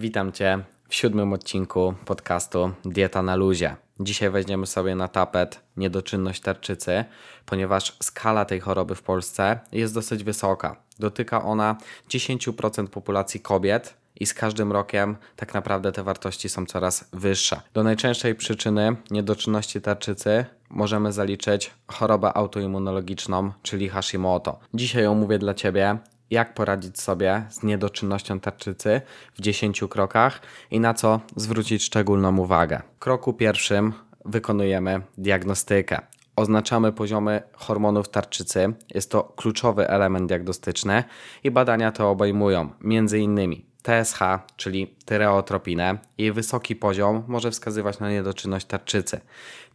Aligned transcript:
Witam 0.00 0.32
Cię 0.32 0.58
w 0.88 0.94
siódmym 0.94 1.32
odcinku 1.32 1.94
podcastu 2.04 2.70
Dieta 2.84 3.22
na 3.22 3.36
luzie. 3.36 3.76
Dzisiaj 4.00 4.30
weźmiemy 4.30 4.66
sobie 4.66 4.94
na 4.94 5.08
tapet 5.08 5.60
niedoczynność 5.76 6.40
tarczycy, 6.40 7.04
ponieważ 7.46 7.96
skala 8.02 8.44
tej 8.44 8.60
choroby 8.60 8.94
w 8.94 9.02
Polsce 9.02 9.60
jest 9.72 9.94
dosyć 9.94 10.24
wysoka. 10.24 10.76
Dotyka 10.98 11.44
ona 11.44 11.76
10% 12.08 12.86
populacji 12.86 13.40
kobiet 13.40 13.94
i 14.20 14.26
z 14.26 14.34
każdym 14.34 14.72
rokiem 14.72 15.16
tak 15.36 15.54
naprawdę 15.54 15.92
te 15.92 16.02
wartości 16.02 16.48
są 16.48 16.66
coraz 16.66 17.08
wyższe. 17.12 17.60
Do 17.74 17.82
najczęstszej 17.82 18.34
przyczyny 18.34 18.96
niedoczynności 19.10 19.80
tarczycy 19.80 20.44
możemy 20.70 21.12
zaliczyć 21.12 21.70
chorobę 21.86 22.36
autoimmunologiczną, 22.36 23.52
czyli 23.62 23.88
Hashimoto. 23.88 24.58
Dzisiaj 24.74 25.06
omówię 25.06 25.38
dla 25.38 25.54
Ciebie 25.54 25.98
jak 26.30 26.54
poradzić 26.54 27.00
sobie 27.00 27.42
z 27.50 27.62
niedoczynnością 27.62 28.40
tarczycy 28.40 29.00
w 29.34 29.40
10 29.40 29.80
krokach 29.90 30.40
i 30.70 30.80
na 30.80 30.94
co 30.94 31.20
zwrócić 31.36 31.82
szczególną 31.82 32.38
uwagę. 32.38 32.82
W 32.96 32.98
kroku 32.98 33.32
pierwszym 33.32 33.92
wykonujemy 34.24 35.00
diagnostykę. 35.18 36.00
Oznaczamy 36.36 36.92
poziomy 36.92 37.42
hormonów 37.52 38.08
tarczycy. 38.08 38.72
Jest 38.94 39.10
to 39.10 39.24
kluczowy 39.24 39.88
element 39.88 40.28
diagnostyczny 40.28 41.04
i 41.44 41.50
badania 41.50 41.92
to 41.92 42.10
obejmują 42.10 42.70
m.in. 42.84 43.68
TSH, 43.82 44.18
czyli 44.56 44.96
tyreotropinę. 45.04 45.98
Jej 46.18 46.32
wysoki 46.32 46.76
poziom 46.76 47.24
może 47.28 47.50
wskazywać 47.50 47.98
na 47.98 48.10
niedoczynność 48.10 48.66
tarczycy. 48.66 49.20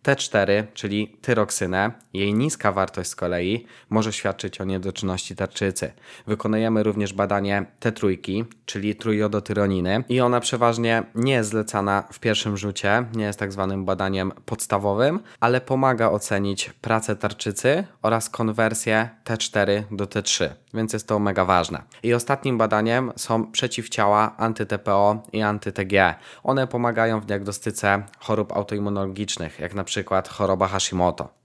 T4, 0.03 0.63
czyli 0.73 1.17
tyroksynę, 1.21 1.91
jej 2.13 2.33
niska 2.33 2.71
wartość 2.71 3.09
z 3.09 3.15
kolei 3.15 3.65
może 3.89 4.13
świadczyć 4.13 4.61
o 4.61 4.63
niedoczynności 4.63 5.35
tarczycy. 5.35 5.91
Wykonujemy 6.27 6.83
również 6.83 7.13
badanie 7.13 7.65
T3, 7.79 8.45
czyli 8.65 8.95
trójjodotyroniny 8.95 10.03
i 10.09 10.21
ona 10.21 10.39
przeważnie 10.39 11.03
nie 11.15 11.33
jest 11.33 11.49
zlecana 11.49 12.03
w 12.11 12.19
pierwszym 12.19 12.57
rzucie, 12.57 13.05
nie 13.15 13.25
jest 13.25 13.39
tak 13.39 13.51
zwanym 13.51 13.85
badaniem 13.85 14.31
podstawowym, 14.45 15.19
ale 15.39 15.61
pomaga 15.61 16.09
ocenić 16.09 16.69
pracę 16.81 17.15
tarczycy 17.15 17.83
oraz 18.01 18.29
konwersję 18.29 19.09
T4 19.25 19.83
do 19.91 20.05
T3, 20.05 20.49
więc 20.73 20.93
jest 20.93 21.07
to 21.07 21.19
mega 21.19 21.45
ważne. 21.45 21.81
I 22.03 22.13
ostatnim 22.13 22.57
badaniem 22.57 23.11
są 23.15 23.51
przeciwciała 23.51 24.35
anty-TPO 24.37 25.17
i 25.33 25.39
anty-TG. 25.39 26.15
One 26.43 26.67
pomagają 26.67 27.19
w 27.19 27.25
diagnostyce 27.25 28.03
chorób 28.19 28.51
autoimmunologicznych, 28.51 29.59
jak 29.59 29.73
na 29.73 29.83
przykład 29.83 29.92
choroba 30.29 30.67
Hashimoto. 30.67 31.43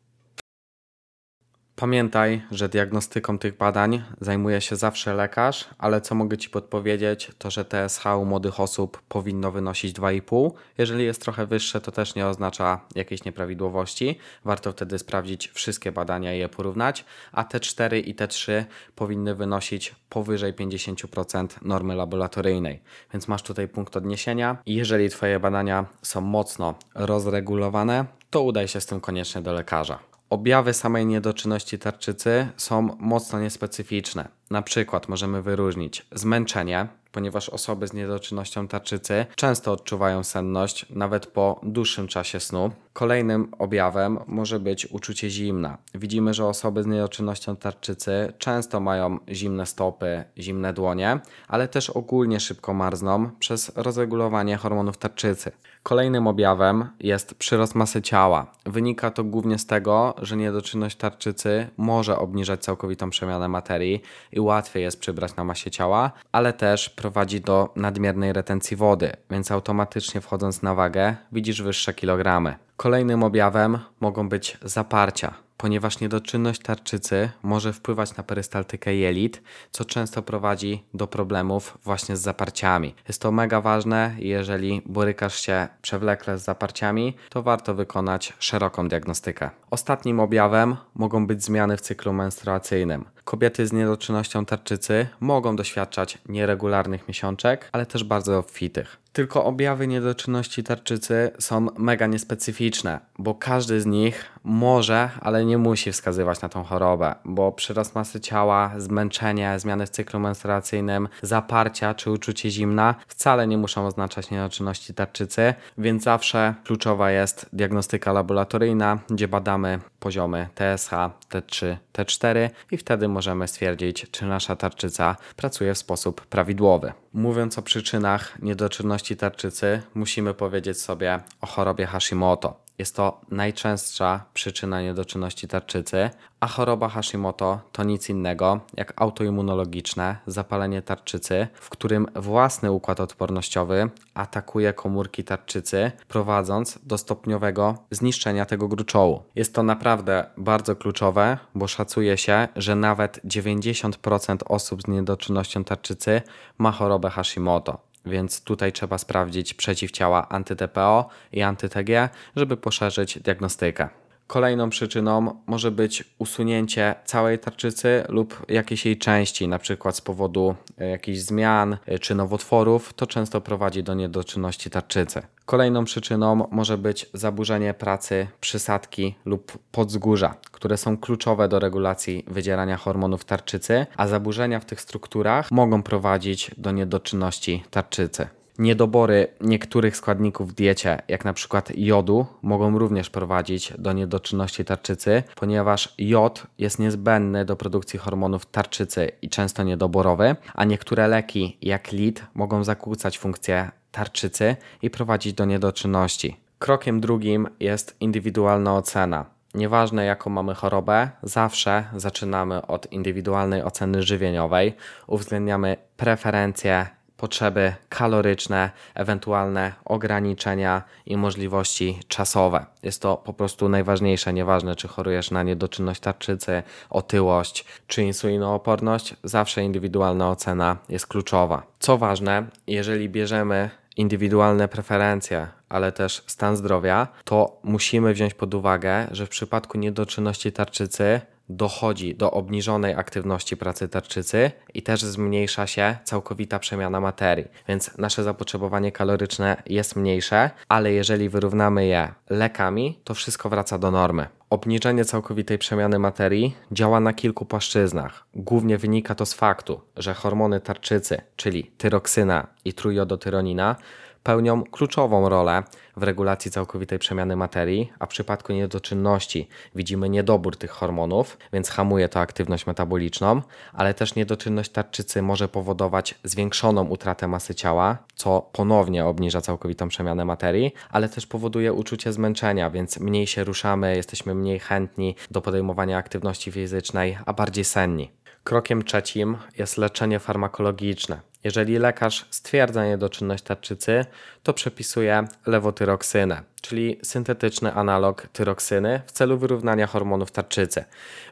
Pamiętaj, 1.81 2.43
że 2.51 2.69
diagnostyką 2.69 3.39
tych 3.39 3.57
badań 3.57 4.03
zajmuje 4.21 4.61
się 4.61 4.77
zawsze 4.77 5.15
lekarz, 5.15 5.69
ale 5.79 6.01
co 6.01 6.15
mogę 6.15 6.39
Ci 6.39 6.51
podpowiedzieć, 6.51 7.31
to 7.39 7.51
że 7.51 7.65
TSH 7.65 8.07
u 8.07 8.25
młodych 8.25 8.61
osób 8.61 9.03
powinno 9.09 9.53
wynosić 9.53 9.97
2,5. 9.97 10.51
Jeżeli 10.79 11.05
jest 11.05 11.23
trochę 11.23 11.47
wyższe, 11.47 11.81
to 11.81 11.93
też 11.93 12.15
nie 12.15 12.27
oznacza 12.27 12.81
jakiejś 12.95 13.25
nieprawidłowości. 13.25 14.19
Warto 14.45 14.73
wtedy 14.73 14.99
sprawdzić 14.99 15.49
wszystkie 15.49 15.93
badania 15.93 16.35
i 16.35 16.39
je 16.39 16.49
porównać, 16.49 17.05
a 17.33 17.45
T4 17.45 18.09
i 18.09 18.15
T3 18.15 18.65
powinny 18.95 19.35
wynosić 19.35 19.95
powyżej 20.09 20.55
50% 20.55 21.47
normy 21.63 21.95
laboratoryjnej. 21.95 22.81
Więc 23.13 23.29
masz 23.29 23.43
tutaj 23.43 23.69
punkt 23.69 23.97
odniesienia. 23.97 24.57
Jeżeli 24.67 25.11
Twoje 25.11 25.41
badania 25.41 25.87
są 26.03 26.21
mocno 26.21 26.75
rozregulowane, 26.95 28.18
to 28.31 28.43
udaj 28.43 28.69
się 28.69 28.81
z 28.81 28.87
tym 28.87 29.01
koniecznie 29.01 29.43
do 29.43 29.53
lekarza. 29.53 29.99
Objawy 30.31 30.75
samej 30.75 31.07
niedoczynności 31.07 31.79
tarczycy 31.79 32.49
są 32.57 32.97
mocno 32.99 33.41
niespecyficzne. 33.41 34.29
Na 34.51 34.63
przykład 34.63 35.09
możemy 35.09 35.43
wyróżnić 35.43 36.07
zmęczenie, 36.13 36.89
ponieważ 37.13 37.49
osoby 37.49 37.89
z 37.89 37.93
niedoczynnością 37.93 38.69
tarczycy 38.69 39.27
często 39.37 39.73
odczuwają 39.73 40.25
senność 40.25 40.87
nawet 40.91 41.27
po 41.27 41.61
dłuższym 41.63 42.09
czasie 42.09 42.41
snu. 42.41 42.71
Kolejnym 42.93 43.53
objawem 43.59 44.19
może 44.27 44.61
być 44.61 44.87
uczucie 44.87 45.31
zimna. 45.31 45.79
Widzimy, 45.95 46.35
że 46.35 46.47
osoby 46.47 46.83
z 46.83 46.87
niedoczynnością 46.87 47.57
tarczycy 47.57 48.33
często 48.39 48.81
mają 48.81 49.19
zimne 49.29 49.67
stopy, 49.67 50.25
zimne 50.39 50.73
dłonie, 50.73 51.21
ale 51.49 51.69
też 51.69 51.91
ogólnie 51.91 52.41
szybko 52.41 52.75
marzną 52.75 53.31
przez 53.39 53.73
rozregulowanie 53.77 54.57
hormonów 54.57 54.97
tarczycy. 54.97 55.53
Kolejnym 55.89 56.27
objawem 56.27 56.89
jest 57.01 57.35
przyrost 57.35 57.75
masy 57.75 58.03
ciała. 58.03 58.47
Wynika 58.67 59.11
to 59.11 59.25
głównie 59.25 59.59
z 59.59 59.67
tego, 59.67 60.15
że 60.23 60.37
niedoczynność 60.37 60.97
tarczycy 60.97 61.69
może 61.77 62.19
obniżać 62.19 62.61
całkowitą 62.61 63.11
przemianę 63.11 63.49
materii 63.49 64.03
i 64.33 64.41
łatwiej 64.41 64.83
jest 64.83 65.01
przybrać 65.01 65.37
na 65.37 65.45
masie 65.45 65.71
ciała, 65.71 66.13
ale 66.33 66.53
też 66.53 66.91
prowadzi 66.91 67.41
do 67.41 67.73
nadmiernej 67.77 68.33
retencji 68.33 68.77
wody, 68.77 69.13
więc 69.31 69.53
automatycznie 69.53 70.21
wchodząc 70.21 70.63
na 70.63 70.75
wagę 70.75 71.17
widzisz 71.33 71.63
wyższe 71.63 71.95
kilogramy. 71.95 72.55
Kolejnym 72.77 73.23
objawem 73.23 73.79
mogą 74.01 74.29
być 74.29 74.59
zaparcia, 74.63 75.35
ponieważ 75.59 76.01
niedoczynność 76.01 76.63
tarczycy 76.63 77.31
może 77.43 77.73
wpływać 77.73 78.17
na 78.17 78.23
perystaltykę 78.23 78.95
jelit, 78.95 79.43
co 79.71 79.85
często 79.85 80.23
prowadzi 80.23 80.85
do 80.95 81.07
problemów 81.07 81.79
właśnie 81.85 82.17
z 82.17 82.21
zaparciami. 82.21 82.95
Jest 83.09 83.23
to 83.23 83.33
mega 83.33 83.61
ważne 83.61 84.17
jeżeli 84.19 84.83
borykasz 84.87 85.41
się 85.41 85.69
przewlekle 85.83 86.39
z 86.39 86.45
zaparciami, 86.45 87.17
to 87.31 87.43
warto 87.43 87.75
wykonać 87.75 88.33
szeroką 88.39 88.89
diagnostykę. 88.89 89.51
Ostatnim 89.71 90.21
objawem 90.21 90.77
mogą 90.95 91.27
być 91.27 91.45
zmiany 91.45 91.77
w 91.77 91.81
cyklu 91.81 92.13
menstruacyjnym. 92.13 93.05
Kobiety 93.29 93.67
z 93.67 93.73
niedoczynnością 93.73 94.45
tarczycy 94.45 95.07
mogą 95.21 95.57
doświadczać 95.57 96.19
nieregularnych 96.29 97.09
miesiączek, 97.09 97.69
ale 97.73 97.87
też 97.87 98.05
bardzo 98.05 98.39
obfitych. 98.39 98.97
Tylko 99.13 99.45
objawy 99.45 99.87
niedoczynności 99.87 100.65
tarczycy 100.65 101.31
są 101.39 101.67
mega 101.79 102.07
niespecyficzne, 102.07 103.01
bo 103.19 103.35
każdy 103.35 103.81
z 103.81 103.87
nich 103.87 104.25
może, 104.45 105.11
ale 105.21 105.45
nie 105.45 105.59
musi 105.59 105.93
wskazywać 105.93 106.43
na 106.43 106.49
tą 106.49 106.65
chorobę, 106.65 107.15
bo 107.25 107.53
przyrost 107.53 107.95
masy 107.95 108.21
ciała, 108.21 108.73
zmęczenie, 108.77 109.59
zmiany 109.59 109.87
w 109.87 109.91
cyklu 109.91 110.21
menstruacyjnym, 110.21 111.09
zaparcia 111.23 111.95
czy 111.95 112.11
uczucie 112.11 112.51
zimna 112.51 112.95
wcale 113.07 113.47
nie 113.47 113.59
muszą 113.59 113.87
oznaczać 113.87 114.31
niedoczynności 114.31 114.95
tarczycy, 114.95 115.55
więc 115.79 116.03
zawsze 116.03 116.55
kluczowa 116.65 117.11
jest 117.11 117.47
diagnostyka 117.53 118.13
laboratoryjna, 118.13 118.99
gdzie 119.11 119.29
badamy 119.29 119.79
poziomy 120.01 120.49
TSH, 120.55 120.91
T3, 121.31 121.77
T4 121.93 122.51
i 122.71 122.77
wtedy 122.77 123.09
możemy 123.09 123.18
stwierdzić, 123.49 124.07
czy 124.11 124.27
nasza 124.27 124.57
tarczyca 124.57 125.17
pracuje 125.37 125.75
w 125.75 125.79
sposób 125.79 126.27
prawidłowy. 126.27 126.93
Mówiąc 127.13 127.59
o 127.59 127.63
przyczynach 127.63 128.43
niedoczynności 128.43 129.17
tarczycy, 129.17 129.83
musimy 129.95 130.35
powiedzieć 130.35 130.81
sobie 130.81 131.21
o 131.41 131.47
chorobie 131.47 131.87
Hashimoto. 131.87 132.68
Jest 132.79 132.97
to 132.97 133.21
najczęstsza 133.31 134.25
przyczyna 134.35 134.83
niedoczynności 134.83 135.49
tarczycy, 135.49 136.11
a 136.41 136.47
choroba 136.47 136.89
Hashimoto 136.89 137.61
to 137.73 137.85
nic 137.85 138.09
innego 138.09 138.61
jak 138.77 138.93
autoimmunologiczne 138.97 140.17
zapalenie 140.27 140.83
tarczycy, 140.83 141.47
w 141.55 141.71
którym 141.71 142.07
własny 142.17 142.73
układ 142.73 143.01
odpornościowy 143.01 143.91
atakuje 144.15 144.73
komórki 144.73 145.25
tarczycy, 145.25 145.93
prowadząc 146.09 146.79
do 146.83 146.99
stopniowego 146.99 147.75
zniszczenia 147.91 148.47
tego 148.47 148.69
gruczołu. 148.69 149.23
Jest 149.35 149.55
to 149.55 149.63
naprawdę 149.63 150.27
bardzo 150.37 150.77
kluczowe, 150.77 151.39
bo 151.55 151.69
szacuje 151.69 152.17
się, 152.19 152.49
że 152.57 152.75
nawet 152.75 153.21
90% 153.25 154.37
osób 154.49 154.83
z 154.83 154.87
niedoczynnością 154.87 155.65
tarczycy 155.65 156.23
ma 156.59 156.73
chorobę 156.73 157.11
Hashimoto 157.11 157.88
więc 158.09 158.45
tutaj 158.45 158.73
trzeba 158.73 158.99
sprawdzić 158.99 159.55
przeciwciała 159.55 160.29
anty-TPO 160.29 161.05
i 161.33 161.41
anty-TG, 161.41 162.09
żeby 162.37 162.57
poszerzyć 162.57 163.19
diagnostykę. 163.19 163.89
Kolejną 164.29 164.71
przyczyną 164.71 165.41
może 165.47 165.71
być 165.71 166.05
usunięcie 166.19 166.95
całej 167.05 167.39
tarczycy 167.39 168.05
lub 168.09 168.47
jakiejś 168.49 168.87
jej 168.87 168.99
części, 168.99 169.45
np. 169.45 169.93
z 169.93 170.01
powodu 170.01 170.55
e, 170.79 170.89
jakichś 170.89 171.19
zmian 171.19 171.77
e, 171.87 171.99
czy 171.99 172.15
nowotworów, 172.15 172.93
to 172.95 173.07
często 173.07 173.41
prowadzi 173.41 173.83
do 173.83 173.95
niedoczynności 173.95 174.71
tarczycy. 174.71 175.23
Kolejną 175.45 175.85
przyczyną 175.85 176.49
może 176.51 176.79
być 176.79 177.11
zaburzenie 177.13 177.75
pracy 177.75 178.27
przysadki 178.41 179.15
lub 179.25 179.59
podzgórza, 179.73 180.35
które 180.53 180.77
są 180.77 180.97
kluczowe 180.97 181.49
do 181.49 181.59
regulacji 181.59 182.25
wydzierania 182.27 182.77
hormonów 182.77 183.25
tarczycy, 183.25 183.87
a 183.97 184.09
zaburzenia 184.09 184.61
w 184.61 184.65
tych 184.65 184.81
strukturach 184.81 185.51
mogą 185.51 185.83
prowadzić 185.83 186.51
do 186.59 186.73
niedoczynności 186.73 187.65
tarczycy. 187.71 188.29
Niedobory 188.59 189.27
niektórych 189.41 189.97
składników 189.97 190.51
w 190.51 190.55
diecie, 190.55 191.03
jak 191.09 191.25
na 191.25 191.33
przykład 191.33 191.73
jodu, 191.77 192.27
mogą 192.43 192.79
również 192.79 193.11
prowadzić 193.11 193.73
do 193.79 193.93
niedoczynności 193.93 194.65
tarczycy, 194.65 195.23
ponieważ 195.37 195.95
jod 195.99 196.47
jest 196.59 196.79
niezbędny 196.79 197.45
do 197.45 197.57
produkcji 197.57 197.99
hormonów 197.99 198.47
tarczycy 198.47 199.11
i 199.23 199.29
często 199.29 199.63
niedoborowy, 199.63 200.37
a 200.55 200.65
niektóre 200.65 201.09
leki, 201.09 201.59
jak 201.63 201.93
lid, 201.93 202.25
mogą 202.35 202.65
zakłócać 202.65 203.19
funkcję 203.19 203.71
tarczycy 203.93 204.57
i 204.83 204.91
prowadzić 204.91 205.33
do 205.33 205.45
niedoczynności. 205.45 206.37
Krokiem 206.59 207.01
drugim 207.01 207.49
jest 207.61 207.97
indywidualna 208.01 208.77
ocena. 208.77 209.25
Nieważne 209.55 210.05
jaką 210.05 210.31
mamy 210.31 210.55
chorobę, 210.55 211.11
zawsze 211.23 211.85
zaczynamy 211.97 212.67
od 212.67 212.93
indywidualnej 212.93 213.63
oceny 213.63 214.03
żywieniowej, 214.03 214.75
uwzględniamy 215.07 215.77
preferencje 215.97 216.87
potrzeby 217.19 217.75
kaloryczne, 217.89 218.71
ewentualne 218.95 219.73
ograniczenia 219.85 220.83
i 221.07 221.17
możliwości 221.17 221.99
czasowe. 222.09 222.67
Jest 222.83 223.03
to 223.03 223.17
po 223.17 223.33
prostu 223.33 223.69
najważniejsze, 223.69 224.33
nieważne 224.33 224.77
czy 224.77 224.89
chorujesz 224.89 225.31
na 225.31 225.43
niedoczynność 225.43 226.01
tarczycy, 226.01 226.63
otyłość 226.91 227.65
czy 227.87 228.03
insulinooporność, 228.03 229.15
zawsze 229.25 229.63
indywidualna 229.63 230.31
ocena 230.31 230.77
jest 230.89 231.07
kluczowa. 231.07 231.63
Co 231.79 231.99
ważne, 231.99 232.47
jeżeli 232.67 233.09
bierzemy 233.09 233.71
indywidualne 233.97 234.69
preferencje, 234.69 235.49
ale 235.69 235.93
też 235.93 236.23
stan 236.27 236.57
zdrowia, 236.57 237.09
to 237.25 237.61
musimy 237.63 238.15
wziąć 238.15 238.35
pod 238.35 238.55
uwagę, 238.55 239.07
że 239.11 239.27
w 239.27 239.29
przypadku 239.29 239.79
niedoczynności 239.79 240.53
tarczycy 240.53 241.21
dochodzi 241.49 242.15
do 242.15 242.31
obniżonej 242.31 242.95
aktywności 242.95 243.57
pracy 243.57 243.89
tarczycy 243.89 244.51
i 244.75 244.83
też 244.83 245.03
zmniejsza 245.03 245.67
się 245.67 245.97
całkowita 246.05 246.59
przemiana 246.59 247.01
materii. 247.01 247.49
Więc 247.69 247.99
nasze 247.99 248.25
zapotrzebowanie 248.25 248.93
kaloryczne 248.93 249.63
jest 249.67 249.97
mniejsze, 249.97 250.51
ale 250.69 250.93
jeżeli 250.93 251.29
wyrównamy 251.29 251.87
je 251.87 252.15
lekami, 252.31 253.01
to 253.05 253.15
wszystko 253.15 253.49
wraca 253.49 253.79
do 253.79 253.91
normy. 253.91 254.27
Obniżenie 254.51 255.05
całkowitej 255.05 255.59
przemiany 255.59 255.99
materii 255.99 256.57
działa 256.73 257.01
na 257.01 257.13
kilku 257.13 257.45
płaszczyznach. 257.45 258.27
Głównie 258.35 258.79
wynika 258.79 259.15
to 259.15 259.27
z 259.27 259.35
faktu, 259.35 259.81
że 259.97 260.15
hormony 260.15 260.61
tarczycy, 260.61 261.21
czyli 261.37 261.65
tyroksyna 261.65 262.47
i 262.65 262.73
trójjodotyronina, 262.73 263.77
pełnią 264.23 264.65
kluczową 264.65 265.29
rolę 265.29 265.63
w 265.97 266.03
regulacji 266.03 266.51
całkowitej 266.51 266.99
przemiany 266.99 267.37
materii, 267.37 267.93
a 267.99 268.07
w 268.07 268.09
przypadku 268.09 268.53
niedoczynności 268.53 269.49
widzimy 269.75 270.09
niedobór 270.09 270.57
tych 270.57 270.71
hormonów, 270.71 271.39
więc 271.53 271.71
hamuje 271.71 272.09
to 272.09 272.21
aktywność 272.21 272.67
metaboliczną, 272.67 273.43
ale 273.73 273.95
też 273.95 274.15
niedoczynność 274.15 274.71
tarczycy 274.71 275.23
może 275.23 275.49
powodować 275.49 276.15
zwiększoną 276.25 276.85
utratę 276.85 277.29
masy 277.29 277.55
ciała, 277.55 277.99
co 278.15 278.51
ponownie 278.53 279.07
obniża 279.07 279.41
całkowitą 279.41 279.89
przemianę 279.89 280.25
materii, 280.25 280.75
ale 280.91 281.09
też 281.09 281.27
powoduje 281.27 281.73
uczucie 281.73 282.13
zmęczenia, 282.13 282.71
więc 282.71 283.01
mniej 283.01 283.27
się 283.27 283.45
ruszamy, 283.45 283.97
jesteśmy 283.97 284.35
mniej 284.35 284.59
chętni 284.59 285.17
do 285.31 285.41
podejmowania 285.41 285.99
aktywności 285.99 286.53
fizycznej, 286.53 287.19
a 287.27 287.33
bardziej 287.33 287.65
senni. 287.65 288.11
Krokiem 288.45 288.85
trzecim 288.85 289.37
jest 289.59 289.79
leczenie 289.79 290.19
farmakologiczne. 290.19 291.28
Jeżeli 291.45 291.79
lekarz 291.79 292.27
stwierdza 292.31 292.87
niedoczynność 292.87 293.45
tarczycy, 293.45 294.05
to 294.43 294.55
przepisuje 294.55 295.25
lewotyroksynę, 295.47 296.43
czyli 296.61 296.99
syntetyczny 297.03 297.73
analog 297.73 298.27
tyroksyny 298.33 299.01
w 299.07 299.13
celu 299.13 299.39
wyrównania 299.39 299.87
hormonów 299.87 300.31
tarczycy. 300.31 300.85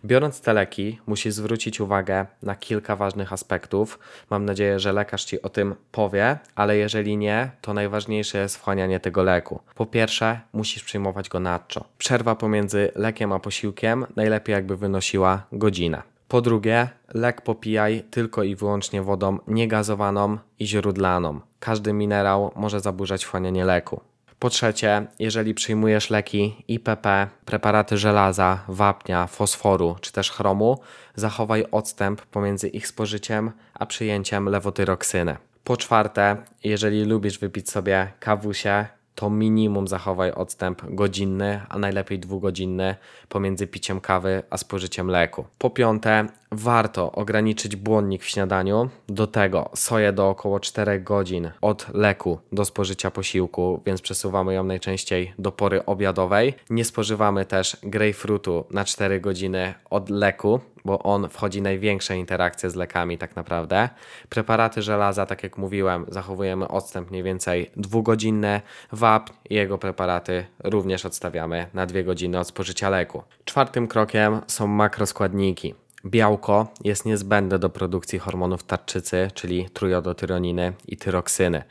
Biorąc 0.04 0.40
te 0.40 0.52
leki, 0.52 0.98
musisz 1.06 1.34
zwrócić 1.34 1.80
uwagę 1.80 2.26
na 2.42 2.54
kilka 2.54 2.96
ważnych 2.96 3.32
aspektów. 3.32 3.98
Mam 4.30 4.44
nadzieję, 4.44 4.80
że 4.80 4.92
lekarz 4.92 5.24
ci 5.24 5.42
o 5.42 5.48
tym 5.48 5.74
powie, 5.92 6.38
ale 6.54 6.76
jeżeli 6.76 7.16
nie, 7.16 7.50
to 7.60 7.74
najważniejsze 7.74 8.38
jest 8.38 8.56
wchłanianie 8.56 9.00
tego 9.00 9.22
leku. 9.22 9.60
Po 9.74 9.86
pierwsze, 9.86 10.40
musisz 10.52 10.84
przyjmować 10.84 11.28
go 11.28 11.40
nadczo. 11.40 11.84
Przerwa 11.98 12.34
pomiędzy 12.34 12.92
lekiem 12.94 13.32
a 13.32 13.38
posiłkiem 13.38 14.06
najlepiej 14.16 14.52
jakby 14.52 14.76
wynosiła 14.76 15.46
godzinę. 15.52 16.15
Po 16.28 16.40
drugie, 16.40 16.88
lek 17.14 17.40
popijaj 17.40 18.04
tylko 18.10 18.42
i 18.42 18.56
wyłącznie 18.56 19.02
wodą 19.02 19.38
niegazowaną 19.46 20.38
i 20.58 20.66
źródlaną. 20.66 21.40
Każdy 21.60 21.92
minerał 21.92 22.52
może 22.56 22.80
zaburzać 22.80 23.24
wchłanianie 23.24 23.64
leku. 23.64 24.00
Po 24.38 24.50
trzecie, 24.50 25.06
jeżeli 25.18 25.54
przyjmujesz 25.54 26.10
leki 26.10 26.64
IPP, 26.68 27.28
preparaty 27.44 27.98
żelaza, 27.98 28.60
wapnia, 28.68 29.26
fosforu 29.26 29.96
czy 30.00 30.12
też 30.12 30.30
chromu, 30.30 30.78
zachowaj 31.14 31.64
odstęp 31.72 32.22
pomiędzy 32.22 32.68
ich 32.68 32.86
spożyciem 32.86 33.52
a 33.74 33.86
przyjęciem 33.86 34.48
lewotyroksyny. 34.48 35.36
Po 35.64 35.76
czwarte, 35.76 36.36
jeżeli 36.64 37.04
lubisz 37.04 37.38
wypić 37.38 37.70
sobie 37.70 38.12
kawusie, 38.20 38.86
to 39.16 39.30
minimum 39.30 39.88
zachowaj 39.88 40.30
odstęp 40.30 40.82
godzinny, 40.94 41.60
a 41.68 41.78
najlepiej 41.78 42.18
dwugodzinny 42.18 42.94
pomiędzy 43.28 43.66
piciem 43.66 44.00
kawy 44.00 44.42
a 44.50 44.56
spożyciem 44.56 45.10
leku. 45.10 45.44
Po 45.58 45.70
piąte, 45.70 46.26
warto 46.56 47.12
ograniczyć 47.12 47.76
błonnik 47.76 48.22
w 48.22 48.28
śniadaniu. 48.28 48.88
Do 49.08 49.26
tego 49.26 49.70
soję 49.74 50.12
do 50.12 50.28
około 50.28 50.60
4 50.60 51.00
godzin 51.00 51.50
od 51.60 51.86
leku 51.94 52.38
do 52.52 52.64
spożycia 52.64 53.10
posiłku, 53.10 53.82
więc 53.86 54.02
przesuwamy 54.02 54.54
ją 54.54 54.64
najczęściej 54.64 55.34
do 55.38 55.52
pory 55.52 55.86
obiadowej. 55.86 56.54
Nie 56.70 56.84
spożywamy 56.84 57.44
też 57.44 57.76
grejpfrutu 57.82 58.64
na 58.70 58.84
4 58.84 59.20
godziny 59.20 59.74
od 59.90 60.10
leku, 60.10 60.60
bo 60.84 60.98
on 60.98 61.28
wchodzi 61.28 61.62
największe 61.62 62.16
interakcje 62.16 62.70
z 62.70 62.74
lekami 62.74 63.18
tak 63.18 63.36
naprawdę. 63.36 63.88
Preparaty 64.28 64.82
żelaza, 64.82 65.26
tak 65.26 65.42
jak 65.42 65.58
mówiłem, 65.58 66.06
zachowujemy 66.08 66.68
odstęp 66.68 67.10
mniej 67.10 67.22
więcej 67.22 67.70
dwugodzinny. 67.76 68.60
Wapń 68.92 69.32
i 69.50 69.54
jego 69.54 69.78
preparaty 69.78 70.46
również 70.64 71.06
odstawiamy 71.06 71.66
na 71.74 71.86
2 71.86 72.02
godziny 72.02 72.38
od 72.38 72.48
spożycia 72.48 72.90
leku. 72.90 73.22
Czwartym 73.44 73.88
krokiem 73.88 74.40
są 74.46 74.66
makroskładniki. 74.66 75.74
Białko 76.06 76.66
jest 76.84 77.06
niezbędne 77.06 77.58
do 77.58 77.70
produkcji 77.70 78.18
hormonów 78.18 78.64
tarczycy, 78.64 79.30
czyli 79.34 79.70
trójodotyroniny 79.70 80.72
i 80.88 80.96
tyroksyny. 80.96 81.62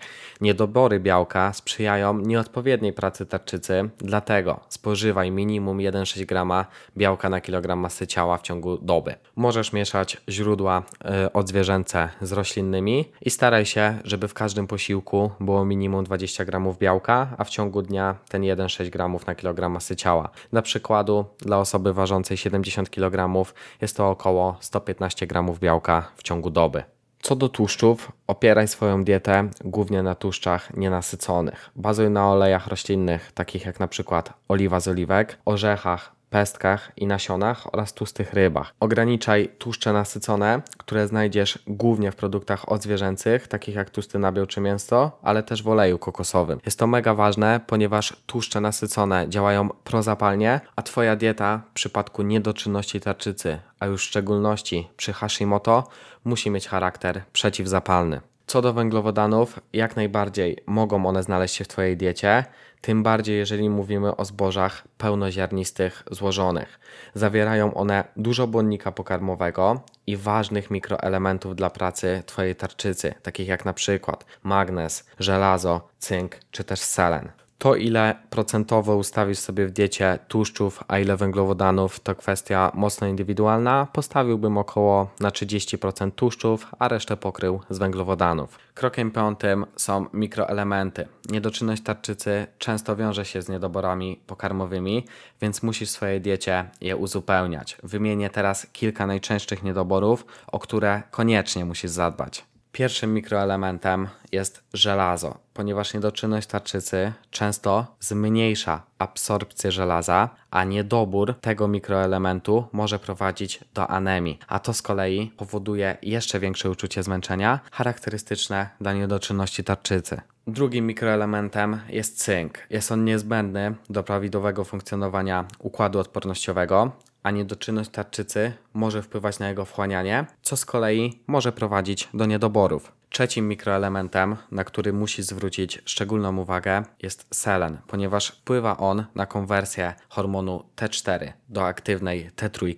Niedobory 0.41 0.99
białka 0.99 1.53
sprzyjają 1.53 2.19
nieodpowiedniej 2.19 2.93
pracy 2.93 3.25
tarczycy, 3.25 3.89
dlatego 3.97 4.59
spożywaj 4.69 5.31
minimum 5.31 5.77
1,6 5.77 6.25
g 6.25 6.65
białka 6.97 7.29
na 7.29 7.41
kilogram 7.41 7.79
masy 7.79 8.07
ciała 8.07 8.37
w 8.37 8.41
ciągu 8.41 8.77
doby. 8.77 9.15
Możesz 9.35 9.73
mieszać 9.73 10.17
źródła 10.29 10.83
y, 11.25 11.33
odzwierzęce 11.33 12.09
z 12.21 12.31
roślinnymi 12.31 13.05
i 13.21 13.29
staraj 13.29 13.65
się, 13.65 13.99
żeby 14.03 14.27
w 14.27 14.33
każdym 14.33 14.67
posiłku 14.67 15.31
było 15.39 15.65
minimum 15.65 16.03
20 16.03 16.45
g 16.45 16.73
białka, 16.79 17.27
a 17.37 17.43
w 17.43 17.49
ciągu 17.49 17.81
dnia 17.81 18.15
ten 18.29 18.41
1,6 18.41 18.89
g 18.89 19.25
na 19.27 19.35
kilogram 19.35 19.71
masy 19.71 19.95
ciała. 19.95 20.29
Dla 20.51 20.61
przykładu, 20.61 21.25
dla 21.39 21.59
osoby 21.59 21.93
ważącej 21.93 22.37
70 22.37 22.89
kg 22.89 23.45
jest 23.81 23.97
to 23.97 24.09
około 24.09 24.24
115 24.59 25.27
g 25.27 25.43
białka 25.59 26.07
w 26.15 26.23
ciągu 26.23 26.49
doby. 26.49 26.83
Co 27.21 27.35
do 27.35 27.49
tłuszczów, 27.49 28.11
opieraj 28.27 28.67
swoją 28.67 29.03
dietę 29.03 29.49
głównie 29.63 30.03
na 30.03 30.15
tłuszczach 30.15 30.77
nienasyconych. 30.77 31.69
Bazuj 31.75 32.09
na 32.09 32.31
olejach 32.31 32.67
roślinnych, 32.67 33.31
takich 33.31 33.65
jak 33.65 33.79
na 33.79 33.87
przykład 33.87 34.33
oliwa 34.47 34.79
z 34.79 34.87
oliwek, 34.87 35.37
orzechach, 35.45 36.14
pestkach 36.29 36.91
i 36.97 37.07
nasionach 37.07 37.73
oraz 37.73 37.93
tłustych 37.93 38.33
rybach. 38.33 38.73
Ograniczaj 38.79 39.49
tłuszcze 39.57 39.93
nasycone, 39.93 40.61
które 40.77 41.07
znajdziesz 41.07 41.59
głównie 41.67 42.11
w 42.11 42.15
produktach 42.15 42.71
odzwierzęcych, 42.71 43.47
takich 43.47 43.75
jak 43.75 43.89
tłusty 43.89 44.19
nabiał 44.19 44.45
czy 44.45 44.61
mięso, 44.61 45.19
ale 45.21 45.43
też 45.43 45.63
w 45.63 45.67
oleju 45.67 45.97
kokosowym. 45.97 46.59
Jest 46.65 46.79
to 46.79 46.87
mega 46.87 47.13
ważne, 47.13 47.59
ponieważ 47.67 48.13
tłuszcze 48.25 48.61
nasycone 48.61 49.25
działają 49.29 49.69
prozapalnie, 49.69 50.61
a 50.75 50.81
Twoja 50.81 51.15
dieta 51.15 51.61
w 51.69 51.73
przypadku 51.73 52.21
niedoczynności 52.21 52.99
tarczycy, 52.99 53.59
a 53.79 53.85
już 53.85 54.01
w 54.01 54.05
szczególności 54.05 54.87
przy 54.97 55.13
Hashimoto, 55.13 55.87
musi 56.23 56.51
mieć 56.51 56.67
charakter 56.67 57.21
przeciwzapalny. 57.33 58.21
Co 58.55 58.61
do 58.61 58.73
węglowodanów, 58.73 59.59
jak 59.73 59.95
najbardziej 59.95 60.57
mogą 60.65 61.05
one 61.05 61.23
znaleźć 61.23 61.55
się 61.55 61.63
w 61.63 61.67
Twojej 61.67 61.97
diecie, 61.97 62.43
tym 62.81 63.03
bardziej 63.03 63.37
jeżeli 63.37 63.69
mówimy 63.69 64.15
o 64.15 64.25
zbożach 64.25 64.83
pełnoziarnistych, 64.97 66.03
złożonych. 66.11 66.79
Zawierają 67.13 67.73
one 67.73 68.03
dużo 68.17 68.47
błonnika 68.47 68.91
pokarmowego 68.91 69.81
i 70.07 70.17
ważnych 70.17 70.71
mikroelementów 70.71 71.55
dla 71.55 71.69
pracy 71.69 72.23
Twojej 72.25 72.55
tarczycy, 72.55 73.13
takich 73.21 73.47
jak 73.47 73.65
na 73.65 73.73
przykład 73.73 74.25
magnez, 74.43 75.05
żelazo, 75.19 75.87
cynk 75.99 76.35
czy 76.51 76.63
też 76.63 76.79
selen. 76.79 77.31
To, 77.65 77.75
ile 77.75 78.15
procentowo 78.29 78.95
ustawisz 78.95 79.39
sobie 79.39 79.67
w 79.67 79.71
diecie 79.71 80.19
tłuszczów, 80.27 80.83
a 80.87 80.99
ile 80.99 81.17
węglowodanów, 81.17 81.99
to 81.99 82.15
kwestia 82.15 82.71
mocno 82.73 83.07
indywidualna. 83.07 83.87
Postawiłbym 83.93 84.57
około 84.57 85.09
na 85.19 85.29
30% 85.29 86.11
tłuszczów, 86.11 86.67
a 86.79 86.87
resztę 86.87 87.17
pokrył 87.17 87.61
z 87.69 87.77
węglowodanów. 87.77 88.59
Krokiem 88.73 89.11
piątym 89.11 89.65
są 89.75 90.05
mikroelementy. 90.13 91.07
Niedoczynność 91.29 91.83
tarczycy 91.83 92.47
często 92.57 92.95
wiąże 92.95 93.25
się 93.25 93.41
z 93.41 93.49
niedoborami 93.49 94.19
pokarmowymi, 94.27 95.05
więc 95.41 95.63
musisz 95.63 95.89
w 95.89 95.91
swojej 95.91 96.21
diecie 96.21 96.69
je 96.81 96.97
uzupełniać. 96.97 97.77
Wymienię 97.83 98.29
teraz 98.29 98.67
kilka 98.73 99.07
najczęstszych 99.07 99.63
niedoborów, 99.63 100.25
o 100.47 100.59
które 100.59 101.03
koniecznie 101.11 101.65
musisz 101.65 101.91
zadbać. 101.91 102.54
Pierwszym 102.75 103.13
mikroelementem 103.13 104.07
jest 104.31 104.63
żelazo, 104.73 105.37
ponieważ 105.53 105.93
niedoczynność 105.93 106.47
tarczycy 106.47 107.13
często 107.31 107.95
zmniejsza 107.99 108.83
absorpcję 108.99 109.71
żelaza, 109.71 110.29
a 110.51 110.63
niedobór 110.63 111.33
tego 111.41 111.67
mikroelementu 111.67 112.67
może 112.71 112.99
prowadzić 112.99 113.59
do 113.73 113.87
anemii, 113.87 114.39
a 114.47 114.59
to 114.59 114.73
z 114.73 114.81
kolei 114.81 115.31
powoduje 115.37 115.97
jeszcze 116.01 116.39
większe 116.39 116.69
uczucie 116.69 117.03
zmęczenia, 117.03 117.59
charakterystyczne 117.71 118.69
dla 118.81 118.93
niedoczynności 118.93 119.63
tarczycy. 119.63 120.21
Drugim 120.47 120.87
mikroelementem 120.87 121.79
jest 121.89 122.17
cynk. 122.17 122.57
Jest 122.69 122.91
on 122.91 123.05
niezbędny 123.05 123.75
do 123.89 124.03
prawidłowego 124.03 124.63
funkcjonowania 124.63 125.45
układu 125.59 125.99
odpornościowego, 125.99 126.91
a 127.25 127.31
niedoczynność 127.31 127.89
tarczycy 127.89 128.53
może 128.73 129.01
wpływać 129.01 129.39
na 129.39 129.49
jego 129.49 129.65
wchłanianie, 129.65 130.25
co 130.41 130.57
z 130.57 130.65
kolei 130.65 131.19
może 131.27 131.51
prowadzić 131.51 132.09
do 132.13 132.25
niedoborów. 132.25 132.91
Trzecim 133.15 133.47
mikroelementem, 133.47 134.35
na 134.51 134.63
który 134.63 134.93
musisz 134.93 135.25
zwrócić 135.25 135.81
szczególną 135.85 136.37
uwagę, 136.37 136.83
jest 137.01 137.27
selen, 137.31 137.77
ponieważ 137.87 138.27
wpływa 138.27 138.77
on 138.77 139.05
na 139.15 139.25
konwersję 139.25 139.93
hormonu 140.09 140.63
T4 140.75 141.31
do 141.49 141.67
aktywnej 141.67 142.29
T3, 142.35 142.75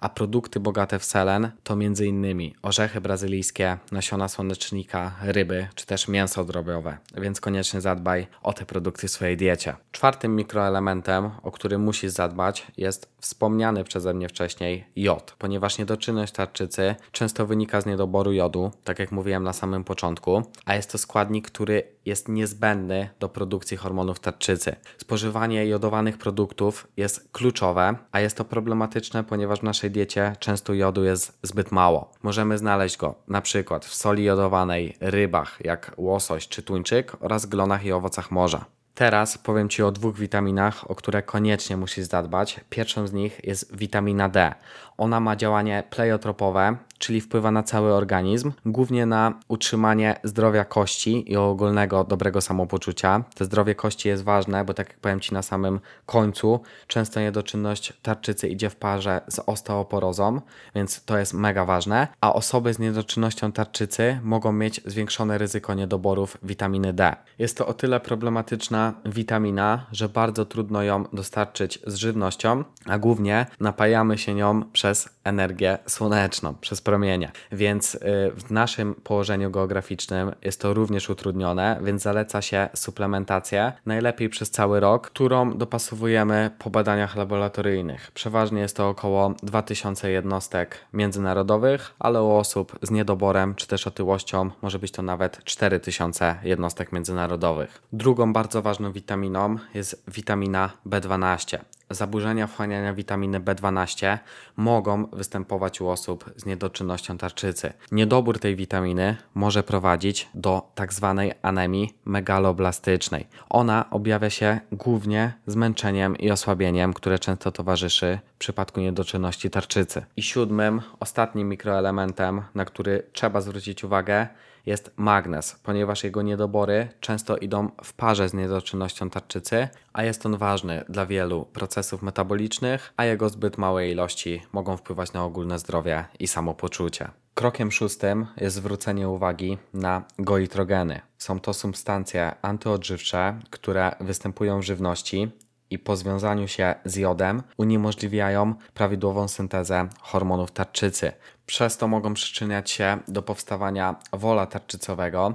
a 0.00 0.08
produkty 0.08 0.60
bogate 0.60 0.98
w 0.98 1.04
selen 1.04 1.50
to 1.62 1.74
m.in. 1.74 2.52
orzechy 2.62 3.00
brazylijskie, 3.00 3.78
nasiona 3.92 4.28
słonecznika, 4.28 5.12
ryby 5.22 5.68
czy 5.74 5.86
też 5.86 6.08
mięso 6.08 6.44
drobiowe, 6.44 6.98
więc 7.16 7.40
koniecznie 7.40 7.80
zadbaj 7.80 8.26
o 8.42 8.52
te 8.52 8.66
produkty 8.66 9.08
w 9.08 9.10
swojej 9.10 9.36
diecie. 9.36 9.76
Czwartym 9.92 10.36
mikroelementem, 10.36 11.30
o 11.42 11.52
który 11.52 11.78
musisz 11.78 12.10
zadbać, 12.10 12.66
jest 12.76 13.08
wspomniany 13.20 13.84
przeze 13.84 14.14
mnie 14.14 14.28
wcześniej 14.28 14.84
jod, 14.96 15.34
ponieważ 15.38 15.78
niedoczynność 15.78 16.32
tarczycy 16.32 16.94
często 17.12 17.46
wynika 17.46 17.80
z 17.80 17.86
niedoboru 17.86 18.32
jodu, 18.32 18.70
tak 18.84 18.98
jak 18.98 19.12
mówiłem 19.12 19.44
na 19.44 19.52
samym 19.52 19.84
początku, 19.84 20.42
a 20.64 20.74
jest 20.74 20.92
to 20.92 20.98
składnik, 20.98 21.50
który 21.50 21.82
jest 22.04 22.28
niezbędny 22.28 23.08
do 23.20 23.28
produkcji 23.28 23.76
hormonów 23.76 24.20
tarczycy. 24.20 24.76
Spożywanie 24.98 25.66
jodowanych 25.66 26.18
produktów 26.18 26.88
jest 26.96 27.28
kluczowe, 27.32 27.96
a 28.12 28.20
jest 28.20 28.36
to 28.36 28.44
problematyczne, 28.44 29.24
ponieważ 29.24 29.60
w 29.60 29.62
naszej 29.62 29.90
diecie 29.90 30.36
często 30.38 30.74
jodu 30.74 31.04
jest 31.04 31.38
zbyt 31.42 31.72
mało. 31.72 32.12
Możemy 32.22 32.58
znaleźć 32.58 32.96
go 32.96 33.14
na 33.28 33.40
przykład 33.40 33.84
w 33.84 33.94
soli 33.94 34.24
jodowanej, 34.24 34.96
rybach 35.00 35.58
jak 35.64 35.94
łosoś 35.96 36.48
czy 36.48 36.62
tuńczyk 36.62 37.16
oraz 37.20 37.46
glonach 37.46 37.84
i 37.84 37.92
owocach 37.92 38.30
morza. 38.30 38.77
Teraz 38.98 39.38
powiem 39.38 39.68
Ci 39.68 39.82
o 39.82 39.92
dwóch 39.92 40.16
witaminach, 40.16 40.90
o 40.90 40.94
które 40.94 41.22
koniecznie 41.22 41.76
musisz 41.76 42.04
zadbać. 42.04 42.60
Pierwszą 42.70 43.06
z 43.06 43.12
nich 43.12 43.40
jest 43.44 43.76
witamina 43.76 44.28
D. 44.28 44.54
Ona 44.96 45.20
ma 45.20 45.36
działanie 45.36 45.82
pleiotropowe, 45.90 46.76
czyli 46.98 47.20
wpływa 47.20 47.50
na 47.50 47.62
cały 47.62 47.92
organizm, 47.92 48.52
głównie 48.66 49.06
na 49.06 49.34
utrzymanie 49.48 50.20
zdrowia 50.24 50.64
kości 50.64 51.32
i 51.32 51.36
ogólnego 51.36 52.04
dobrego 52.04 52.40
samopoczucia. 52.40 53.24
To 53.34 53.44
zdrowie 53.44 53.74
kości 53.74 54.08
jest 54.08 54.24
ważne, 54.24 54.64
bo 54.64 54.74
tak 54.74 54.88
jak 54.88 54.98
powiem 54.98 55.20
Ci 55.20 55.34
na 55.34 55.42
samym 55.42 55.80
końcu, 56.06 56.60
często 56.86 57.20
niedoczynność 57.20 57.92
tarczycy 58.02 58.48
idzie 58.48 58.70
w 58.70 58.76
parze 58.76 59.20
z 59.28 59.40
osteoporozą, 59.46 60.40
więc 60.74 61.04
to 61.04 61.18
jest 61.18 61.34
mega 61.34 61.64
ważne, 61.64 62.08
a 62.20 62.32
osoby 62.32 62.74
z 62.74 62.78
niedoczynnością 62.78 63.52
tarczycy 63.52 64.20
mogą 64.22 64.52
mieć 64.52 64.80
zwiększone 64.86 65.38
ryzyko 65.38 65.74
niedoborów 65.74 66.38
witaminy 66.42 66.92
D. 66.92 67.16
Jest 67.38 67.56
to 67.56 67.66
o 67.66 67.74
tyle 67.74 68.00
problematyczna 68.00 68.92
witamina, 69.04 69.86
że 69.92 70.08
bardzo 70.08 70.44
trudno 70.44 70.82
ją 70.82 71.04
dostarczyć 71.12 71.78
z 71.86 71.94
żywnością, 71.94 72.64
a 72.86 72.98
głównie 72.98 73.46
napajamy 73.60 74.18
się 74.18 74.34
nią 74.34 74.62
przez 74.72 75.08
energię 75.24 75.78
słoneczną, 75.86 76.54
przez 76.54 76.80
promienie. 76.88 77.30
Więc 77.52 77.94
y, 77.94 77.98
w 78.36 78.50
naszym 78.50 78.94
położeniu 78.94 79.50
geograficznym 79.50 80.32
jest 80.42 80.60
to 80.60 80.74
również 80.74 81.10
utrudnione, 81.10 81.80
więc 81.82 82.02
zaleca 82.02 82.42
się 82.42 82.68
suplementację, 82.74 83.72
najlepiej 83.86 84.28
przez 84.28 84.50
cały 84.50 84.80
rok, 84.80 85.06
którą 85.06 85.58
dopasowujemy 85.58 86.50
po 86.58 86.70
badaniach 86.70 87.16
laboratoryjnych. 87.16 88.10
Przeważnie 88.14 88.60
jest 88.60 88.76
to 88.76 88.88
około 88.88 89.34
2000 89.42 90.10
jednostek 90.10 90.78
międzynarodowych, 90.92 91.94
ale 91.98 92.22
u 92.22 92.30
osób 92.30 92.78
z 92.82 92.90
niedoborem 92.90 93.54
czy 93.54 93.66
też 93.66 93.86
otyłością 93.86 94.50
może 94.62 94.78
być 94.78 94.92
to 94.92 95.02
nawet 95.02 95.44
4000 95.44 96.36
jednostek 96.42 96.92
międzynarodowych. 96.92 97.82
Drugą 97.92 98.32
bardzo 98.32 98.62
ważną 98.62 98.92
witaminą 98.92 99.56
jest 99.74 100.04
witamina 100.08 100.70
B12 100.86 101.58
zaburzenia 101.90 102.46
wchłaniania 102.46 102.94
witaminy 102.94 103.40
B12 103.40 104.18
mogą 104.56 105.06
występować 105.06 105.80
u 105.80 105.88
osób 105.88 106.30
z 106.36 106.46
niedoczynnością 106.46 107.18
tarczycy. 107.18 107.72
Niedobór 107.92 108.38
tej 108.38 108.56
witaminy 108.56 109.16
może 109.34 109.62
prowadzić 109.62 110.28
do 110.34 110.70
tak 110.74 110.92
zwanej 110.92 111.32
anemii 111.42 111.94
megaloblastycznej. 112.04 113.26
Ona 113.50 113.90
objawia 113.90 114.30
się 114.30 114.60
głównie 114.72 115.32
zmęczeniem 115.46 116.16
i 116.16 116.30
osłabieniem, 116.30 116.92
które 116.92 117.18
często 117.18 117.52
towarzyszy 117.52 118.18
w 118.34 118.38
przypadku 118.38 118.80
niedoczynności 118.80 119.50
tarczycy. 119.50 120.04
I 120.16 120.22
siódmym, 120.22 120.82
ostatnim 121.00 121.48
mikroelementem, 121.48 122.42
na 122.54 122.64
który 122.64 123.02
trzeba 123.12 123.40
zwrócić 123.40 123.84
uwagę, 123.84 124.28
jest 124.68 124.90
magnez, 124.96 125.56
ponieważ 125.62 126.04
jego 126.04 126.22
niedobory 126.22 126.88
często 127.00 127.36
idą 127.36 127.70
w 127.84 127.92
parze 127.92 128.28
z 128.28 128.34
niedoczynnością 128.34 129.10
tarczycy, 129.10 129.68
a 129.92 130.04
jest 130.04 130.26
on 130.26 130.36
ważny 130.36 130.84
dla 130.88 131.06
wielu 131.06 131.44
procesów 131.44 132.02
metabolicznych, 132.02 132.92
a 132.96 133.04
jego 133.04 133.28
zbyt 133.28 133.58
małe 133.58 133.88
ilości 133.88 134.42
mogą 134.52 134.76
wpływać 134.76 135.12
na 135.12 135.24
ogólne 135.24 135.58
zdrowie 135.58 136.04
i 136.18 136.28
samopoczucie. 136.28 137.08
Krokiem 137.34 137.72
szóstym 137.72 138.26
jest 138.36 138.56
zwrócenie 138.56 139.08
uwagi 139.08 139.58
na 139.74 140.02
goitrogeny. 140.18 141.00
Są 141.18 141.40
to 141.40 141.54
substancje 141.54 142.34
antyodżywcze, 142.42 143.40
które 143.50 143.92
występują 144.00 144.60
w 144.60 144.64
żywności 144.64 145.30
i 145.70 145.78
po 145.78 145.96
związaniu 145.96 146.48
się 146.48 146.74
z 146.84 146.96
jodem 146.96 147.42
uniemożliwiają 147.56 148.54
prawidłową 148.74 149.28
syntezę 149.28 149.88
hormonów 150.00 150.50
tarczycy. 150.50 151.12
Przez 151.46 151.76
to 151.76 151.88
mogą 151.88 152.14
przyczyniać 152.14 152.70
się 152.70 152.98
do 153.08 153.22
powstawania 153.22 153.96
wola 154.12 154.46
tarczycowego, 154.46 155.32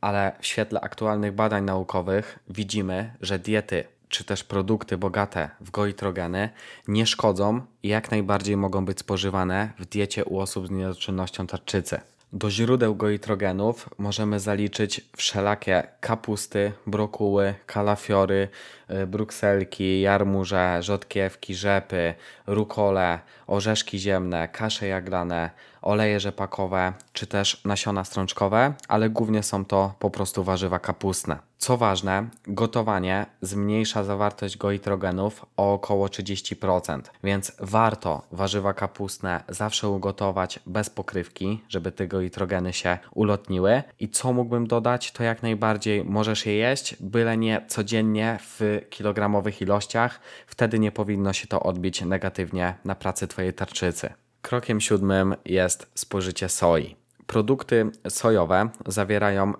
ale 0.00 0.32
w 0.40 0.46
świetle 0.46 0.80
aktualnych 0.80 1.34
badań 1.34 1.64
naukowych 1.64 2.38
widzimy, 2.48 3.14
że 3.20 3.38
diety 3.38 3.84
czy 4.08 4.24
też 4.24 4.44
produkty 4.44 4.98
bogate 4.98 5.50
w 5.60 5.70
goitrogeny 5.70 6.48
nie 6.88 7.06
szkodzą 7.06 7.60
i 7.82 7.88
jak 7.88 8.10
najbardziej 8.10 8.56
mogą 8.56 8.84
być 8.84 8.98
spożywane 8.98 9.72
w 9.78 9.86
diecie 9.86 10.24
u 10.24 10.38
osób 10.38 10.66
z 10.66 10.70
niedoczynnością 10.70 11.46
tarczycy. 11.46 12.00
Do 12.32 12.50
źródeł 12.50 12.94
goitrogenów 12.94 13.90
możemy 13.98 14.40
zaliczyć 14.40 15.00
wszelakie 15.16 15.82
kapusty, 16.00 16.72
brokuły, 16.86 17.54
kalafiory, 17.66 18.48
y, 18.90 19.06
brukselki, 19.06 20.00
jarmuże, 20.00 20.82
rzodkiewki, 20.82 21.54
rzepy, 21.54 22.14
rukole, 22.46 23.18
orzeszki 23.46 23.98
ziemne, 23.98 24.48
kasze 24.48 24.86
jaglane, 24.86 25.50
oleje 25.82 26.20
rzepakowe 26.20 26.92
czy 27.12 27.26
też 27.26 27.64
nasiona 27.64 28.04
strączkowe, 28.04 28.74
ale 28.88 29.10
głównie 29.10 29.42
są 29.42 29.64
to 29.64 29.94
po 29.98 30.10
prostu 30.10 30.44
warzywa 30.44 30.78
kapustne. 30.78 31.38
Co 31.58 31.76
ważne, 31.76 32.28
gotowanie 32.46 33.26
zmniejsza 33.42 34.04
zawartość 34.04 34.56
goitrogenów 34.56 35.46
o 35.56 35.72
około 35.72 36.06
30%, 36.06 37.00
więc 37.24 37.52
warto 37.60 38.22
warzywa 38.32 38.74
kapustne 38.74 39.44
zawsze 39.48 39.88
ugotować 39.88 40.60
bez 40.66 40.90
pokrywki, 40.90 41.62
żeby 41.68 41.92
te 41.92 42.06
goitrogeny 42.06 42.72
się 42.72 42.98
ulotniły. 43.14 43.82
I 44.00 44.08
co 44.08 44.32
mógłbym 44.32 44.66
dodać, 44.66 45.12
to 45.12 45.22
jak 45.22 45.42
najbardziej 45.42 46.04
możesz 46.04 46.46
je 46.46 46.54
jeść, 46.54 46.96
byle 47.00 47.36
nie 47.36 47.64
codziennie 47.68 48.38
w 48.40 48.80
kilogramowych 48.90 49.60
ilościach, 49.60 50.20
wtedy 50.46 50.78
nie 50.78 50.92
powinno 50.92 51.32
się 51.32 51.46
to 51.46 51.60
odbić 51.60 52.00
negatywnie 52.00 52.74
na 52.84 52.94
pracy 52.94 53.28
Twojej 53.28 53.54
tarczycy. 53.54 54.27
Krokiem 54.48 54.80
siódmym 54.80 55.34
jest 55.44 55.90
spożycie 55.94 56.48
soi. 56.48 56.96
Produkty 57.26 57.90
sojowe 58.08 58.68
zawierają 58.86 59.52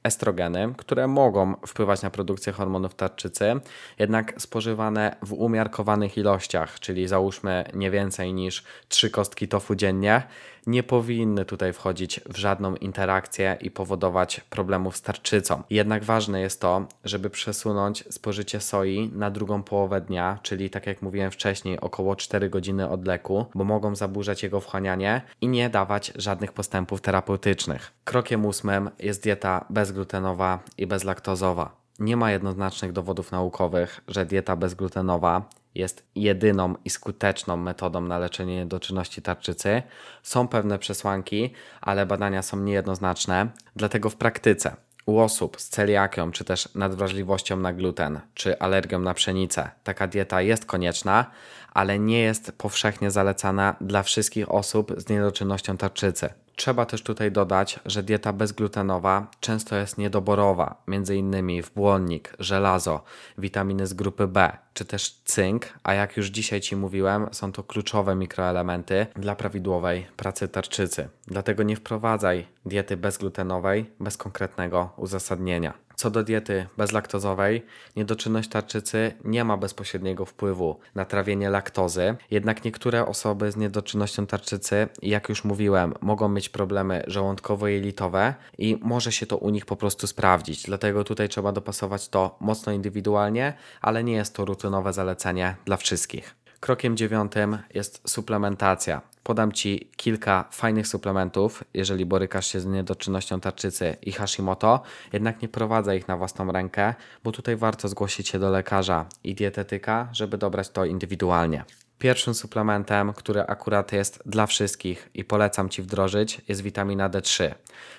fitoestrogeny, 0.00 0.74
które 0.76 1.06
mogą 1.06 1.54
wpływać 1.66 2.02
na 2.02 2.10
produkcję 2.10 2.52
hormonów 2.52 2.94
tarczycy, 2.94 3.60
jednak 3.98 4.34
spożywane 4.38 5.16
w 5.22 5.32
umiarkowanych 5.32 6.18
ilościach, 6.18 6.80
czyli 6.80 7.08
załóżmy 7.08 7.64
nie 7.74 7.90
więcej 7.90 8.32
niż 8.32 8.64
3 8.88 9.10
kostki 9.10 9.48
tofu 9.48 9.74
dziennie, 9.74 10.22
nie 10.66 10.82
powinny 10.82 11.44
tutaj 11.44 11.72
wchodzić 11.72 12.20
w 12.28 12.36
żadną 12.36 12.76
interakcję 12.76 13.56
i 13.60 13.70
powodować 13.70 14.40
problemów 14.40 14.96
z 14.96 15.02
tarczycą. 15.02 15.62
Jednak 15.70 16.04
ważne 16.04 16.40
jest 16.40 16.60
to, 16.60 16.86
żeby 17.04 17.30
przesunąć 17.30 18.04
spożycie 18.10 18.60
soi 18.60 19.10
na 19.14 19.30
drugą 19.30 19.62
połowę 19.62 20.00
dnia, 20.00 20.38
czyli 20.42 20.70
tak 20.70 20.86
jak 20.86 21.02
mówiłem 21.02 21.30
wcześniej, 21.30 21.80
około 21.80 22.16
4 22.16 22.50
godziny 22.50 22.88
od 22.88 23.06
leku, 23.06 23.46
bo 23.54 23.64
mogą 23.64 23.94
zaburzać 23.94 24.42
jego 24.42 24.60
wchłanianie 24.60 25.22
i 25.40 25.48
nie 25.48 25.70
dawać 25.70 26.12
żadnych 26.16 26.52
postępów 26.52 27.00
terapeutycznych. 27.00 27.92
Krokiem 28.04 28.46
ósmym 28.46 28.90
jest 28.98 29.22
dieta 29.22 29.64
bezglutenowa 29.90 30.58
i 30.78 30.86
bezlaktozowa. 30.86 31.76
Nie 31.98 32.16
ma 32.16 32.30
jednoznacznych 32.30 32.92
dowodów 32.92 33.32
naukowych, 33.32 34.00
że 34.08 34.26
dieta 34.26 34.56
bezglutenowa 34.56 35.48
jest 35.74 36.06
jedyną 36.14 36.74
i 36.84 36.90
skuteczną 36.90 37.56
metodą 37.56 38.00
na 38.00 38.18
leczenie 38.18 38.56
niedoczynności 38.56 39.22
tarczycy. 39.22 39.82
Są 40.22 40.48
pewne 40.48 40.78
przesłanki, 40.78 41.52
ale 41.80 42.06
badania 42.06 42.42
są 42.42 42.56
niejednoznaczne, 42.56 43.48
dlatego 43.76 44.10
w 44.10 44.16
praktyce 44.16 44.76
u 45.06 45.18
osób 45.18 45.60
z 45.60 45.68
celiakią, 45.68 46.32
czy 46.32 46.44
też 46.44 46.74
nadwrażliwością 46.74 47.56
na 47.56 47.72
gluten, 47.72 48.20
czy 48.34 48.58
alergią 48.58 48.98
na 48.98 49.14
pszenicę, 49.14 49.70
taka 49.84 50.06
dieta 50.06 50.42
jest 50.42 50.66
konieczna, 50.66 51.26
ale 51.74 51.98
nie 51.98 52.20
jest 52.20 52.52
powszechnie 52.58 53.10
zalecana 53.10 53.76
dla 53.80 54.02
wszystkich 54.02 54.50
osób 54.50 54.92
z 54.96 55.08
niedoczynnością 55.08 55.76
tarczycy. 55.76 56.28
Trzeba 56.56 56.86
też 56.86 57.02
tutaj 57.02 57.32
dodać, 57.32 57.80
że 57.86 58.02
dieta 58.02 58.32
bezglutenowa 58.32 59.26
często 59.40 59.76
jest 59.76 59.98
niedoborowa, 59.98 60.82
m.in. 60.88 61.62
w 61.62 61.70
błonnik, 61.70 62.34
żelazo, 62.38 63.04
witaminy 63.38 63.86
z 63.86 63.94
grupy 63.94 64.26
B, 64.26 64.56
czy 64.74 64.84
też 64.84 65.20
cynk, 65.24 65.66
a 65.82 65.94
jak 65.94 66.16
już 66.16 66.26
dzisiaj 66.26 66.60
Ci 66.60 66.76
mówiłem, 66.76 67.26
są 67.32 67.52
to 67.52 67.62
kluczowe 67.62 68.14
mikroelementy 68.14 69.06
dla 69.16 69.36
prawidłowej 69.36 70.06
pracy 70.16 70.48
tarczycy. 70.48 71.08
Dlatego 71.26 71.62
nie 71.62 71.76
wprowadzaj 71.76 72.46
diety 72.66 72.96
bezglutenowej 72.96 73.90
bez 74.00 74.16
konkretnego 74.16 74.92
uzasadnienia. 74.96 75.74
Co 76.00 76.10
do 76.10 76.22
diety 76.22 76.66
bezlaktozowej, 76.76 77.66
niedoczynność 77.96 78.48
tarczycy 78.48 79.12
nie 79.24 79.44
ma 79.44 79.56
bezpośredniego 79.56 80.24
wpływu 80.24 80.78
na 80.94 81.04
trawienie 81.04 81.50
laktozy, 81.50 82.16
jednak 82.30 82.64
niektóre 82.64 83.06
osoby 83.06 83.52
z 83.52 83.56
niedoczynnością 83.56 84.26
tarczycy, 84.26 84.88
jak 85.02 85.28
już 85.28 85.44
mówiłem, 85.44 85.94
mogą 86.00 86.28
mieć 86.28 86.48
problemy 86.48 87.02
żołądkowo-jelitowe 87.06 88.34
i 88.58 88.78
może 88.82 89.12
się 89.12 89.26
to 89.26 89.36
u 89.36 89.50
nich 89.50 89.66
po 89.66 89.76
prostu 89.76 90.06
sprawdzić. 90.06 90.62
Dlatego 90.62 91.04
tutaj 91.04 91.28
trzeba 91.28 91.52
dopasować 91.52 92.08
to 92.08 92.36
mocno 92.40 92.72
indywidualnie, 92.72 93.54
ale 93.80 94.04
nie 94.04 94.12
jest 94.12 94.34
to 94.34 94.44
rutynowe 94.44 94.92
zalecenie 94.92 95.56
dla 95.64 95.76
wszystkich. 95.76 96.39
Krokiem 96.60 96.96
dziewiątym 96.96 97.58
jest 97.74 98.10
suplementacja. 98.10 99.02
Podam 99.22 99.52
Ci 99.52 99.90
kilka 99.96 100.48
fajnych 100.50 100.88
suplementów, 100.88 101.64
jeżeli 101.74 102.06
borykasz 102.06 102.46
się 102.46 102.60
z 102.60 102.66
niedoczynnością 102.66 103.40
tarczycy 103.40 103.96
i 104.02 104.12
Hashimoto, 104.12 104.82
jednak 105.12 105.42
nie 105.42 105.48
prowadzę 105.48 105.96
ich 105.96 106.08
na 106.08 106.16
własną 106.16 106.52
rękę, 106.52 106.94
bo 107.24 107.32
tutaj 107.32 107.56
warto 107.56 107.88
zgłosić 107.88 108.28
się 108.28 108.38
do 108.38 108.50
lekarza 108.50 109.06
i 109.24 109.34
dietetyka, 109.34 110.08
żeby 110.12 110.38
dobrać 110.38 110.68
to 110.68 110.84
indywidualnie. 110.84 111.64
Pierwszym 112.00 112.34
suplementem, 112.34 113.12
który 113.12 113.40
akurat 113.40 113.92
jest 113.92 114.22
dla 114.26 114.46
wszystkich 114.46 115.08
i 115.14 115.24
polecam 115.24 115.68
Ci 115.68 115.82
wdrożyć, 115.82 116.40
jest 116.48 116.62
witamina 116.62 117.10
D3. 117.10 117.54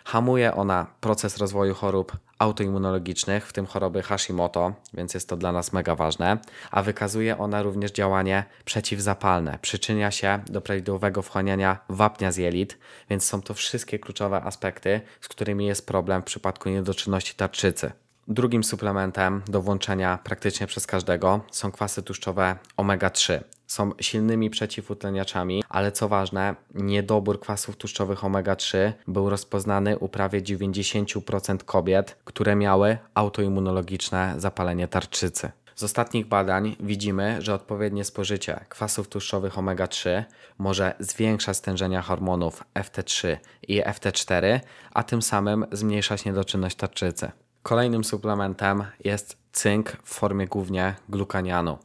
Hamuje 0.06 0.56
ona 0.56 0.88
proces 1.00 1.38
rozwoju 1.38 1.74
chorób 1.74 2.18
autoimmunologicznych, 2.40 3.48
w 3.48 3.54
tym 3.54 3.66
choroby 3.66 4.02
Hashimoto, 4.02 4.74
więc 4.94 5.14
jest 5.14 5.30
to 5.30 5.38
dla 5.38 5.52
nas 5.52 5.74
mega 5.74 5.96
ważne, 5.96 6.38
a 6.72 6.84
wykazuje 6.84 7.38
ona 7.38 7.62
również 7.64 7.92
działanie 7.92 8.44
przeciwzapalne. 8.66 9.60
Przyczynia 9.62 10.12
się 10.12 10.40
do 10.48 10.62
prawidłowego 10.62 11.22
wchłaniania 11.22 11.80
wapnia 11.90 12.32
z 12.32 12.38
jelit, 12.38 12.78
więc 13.10 13.26
są 13.26 13.42
to 13.42 13.54
wszystkie 13.54 14.00
kluczowe 14.00 14.42
aspekty, 14.42 15.02
z 15.22 15.28
którymi 15.28 15.66
jest 15.66 15.88
problem 15.88 16.22
w 16.22 16.26
przypadku 16.26 16.70
niedoczynności 16.70 17.36
tarczycy. 17.36 17.92
Drugim 18.28 18.64
suplementem 18.64 19.42
do 19.48 19.62
włączenia 19.62 20.20
praktycznie 20.24 20.68
przez 20.68 20.88
każdego 20.88 21.42
są 21.52 21.72
kwasy 21.72 22.04
tłuszczowe 22.04 22.56
omega-3 22.78 23.40
są 23.72 23.92
silnymi 24.02 24.50
przeciwutleniaczami, 24.50 25.64
ale 25.70 25.92
co 25.92 26.08
ważne, 26.08 26.56
niedobór 26.74 27.40
kwasów 27.40 27.78
tłuszczowych 27.78 28.24
omega-3 28.24 28.92
był 29.08 29.30
rozpoznany 29.30 30.00
u 30.00 30.10
prawie 30.10 30.42
90% 30.42 31.58
kobiet, 31.64 32.18
które 32.26 32.56
miały 32.56 32.98
autoimmunologiczne 33.14 34.34
zapalenie 34.38 34.88
tarczycy. 34.88 35.52
Z 35.76 35.84
ostatnich 35.84 36.28
badań 36.28 36.76
widzimy, 36.80 37.42
że 37.42 37.54
odpowiednie 37.54 38.04
spożycie 38.04 38.66
kwasów 38.70 39.08
tłuszczowych 39.08 39.56
omega-3 39.56 40.24
może 40.58 40.94
zwiększać 41.00 41.58
stężenia 41.58 42.02
hormonów 42.02 42.64
FT3 42.76 43.38
i 43.68 43.82
FT4, 43.82 44.60
a 44.94 45.04
tym 45.04 45.22
samym 45.22 45.66
zmniejszać 45.72 46.26
niedoczynność 46.26 46.76
tarczycy. 46.76 47.32
Kolejnym 47.64 48.04
suplementem 48.04 48.84
jest 49.04 49.41
cynk 49.52 49.98
w 50.04 50.14
formie 50.14 50.48
głównie 50.48 50.96
glukanianu. 51.10 51.78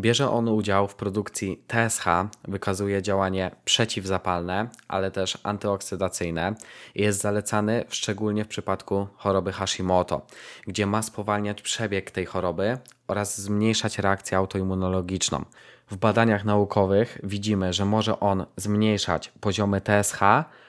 Bierze 0.00 0.30
on 0.30 0.48
udział 0.48 0.88
w 0.88 0.94
produkcji 0.94 1.64
TSH, 1.68 2.04
wykazuje 2.48 3.02
działanie 3.02 3.50
przeciwzapalne, 3.64 4.68
ale 4.88 5.10
też 5.10 5.38
antyoksydacyjne 5.42 6.54
i 6.94 7.02
jest 7.02 7.20
zalecany 7.20 7.84
szczególnie 7.88 8.44
w 8.44 8.48
przypadku 8.48 9.06
choroby 9.16 9.52
Hashimoto, 9.52 10.26
gdzie 10.66 10.86
ma 10.86 11.02
spowalniać 11.02 11.62
przebieg 11.62 12.10
tej 12.10 12.26
choroby 12.26 12.78
oraz 13.08 13.40
zmniejszać 13.40 13.98
reakcję 13.98 14.38
autoimmunologiczną. 14.38 15.44
W 15.90 15.96
badaniach 15.96 16.44
naukowych 16.44 17.18
widzimy, 17.22 17.72
że 17.72 17.84
może 17.84 18.20
on 18.20 18.46
zmniejszać 18.56 19.32
poziomy 19.40 19.80
TSH 19.80 20.20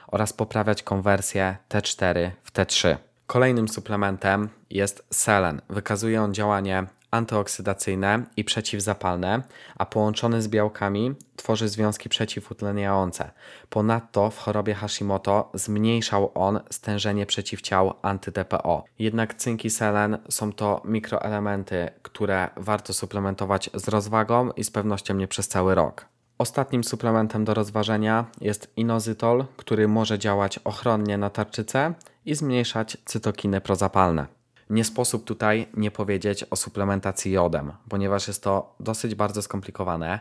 oraz 0.08 0.34
poprawiać 0.34 0.84
konwersję 0.84 1.58
T4 1.70 2.32
w 2.44 2.54
T3. 2.54 2.98
Kolejnym 3.28 3.68
suplementem 3.68 4.50
jest 4.70 5.06
selen. 5.12 5.62
Wykazuje 5.70 6.22
on 6.22 6.34
działanie 6.34 6.88
antyoksydacyjne 7.12 8.24
i 8.38 8.44
przeciwzapalne, 8.44 9.42
a 9.76 9.86
połączony 9.86 10.42
z 10.42 10.48
białkami 10.48 11.16
tworzy 11.36 11.70
związki 11.70 12.10
przeciwutleniające. 12.10 13.32
Ponadto 13.70 14.30
w 14.30 14.38
chorobie 14.38 14.74
Hashimoto 14.74 15.52
zmniejszał 15.54 16.32
on 16.36 16.60
stężenie 16.72 17.26
przeciwciał 17.26 17.94
anty-TPO. 18.02 18.84
Jednak 19.00 19.34
cynk 19.34 19.66
i 19.66 19.70
selen 19.70 20.18
są 20.30 20.54
to 20.54 20.82
mikroelementy, 20.86 21.90
które 22.02 22.50
warto 22.58 22.94
suplementować 22.94 23.70
z 23.74 23.88
rozwagą 23.88 24.52
i 24.52 24.64
z 24.64 24.72
pewnością 24.72 25.14
nie 25.14 25.28
przez 25.28 25.48
cały 25.48 25.76
rok. 25.76 26.06
Ostatnim 26.38 26.84
suplementem 26.84 27.46
do 27.46 27.54
rozważenia 27.54 28.26
jest 28.42 28.74
inozytol, 28.78 29.46
który 29.58 29.88
może 29.88 30.20
działać 30.20 30.60
ochronnie 30.60 31.18
na 31.18 31.30
tarczycę 31.30 31.94
i 32.26 32.36
zmniejszać 32.36 32.98
cytokiny 33.06 33.62
prozapalne. 33.62 34.28
Nie 34.70 34.84
sposób 34.84 35.24
tutaj 35.24 35.68
nie 35.74 35.92
powiedzieć 35.92 36.46
o 36.50 36.56
suplementacji 36.56 37.32
jodem, 37.32 37.72
ponieważ 37.90 38.28
jest 38.28 38.44
to 38.44 38.76
dosyć 38.80 39.16
bardzo 39.16 39.42
skomplikowane, 39.42 40.20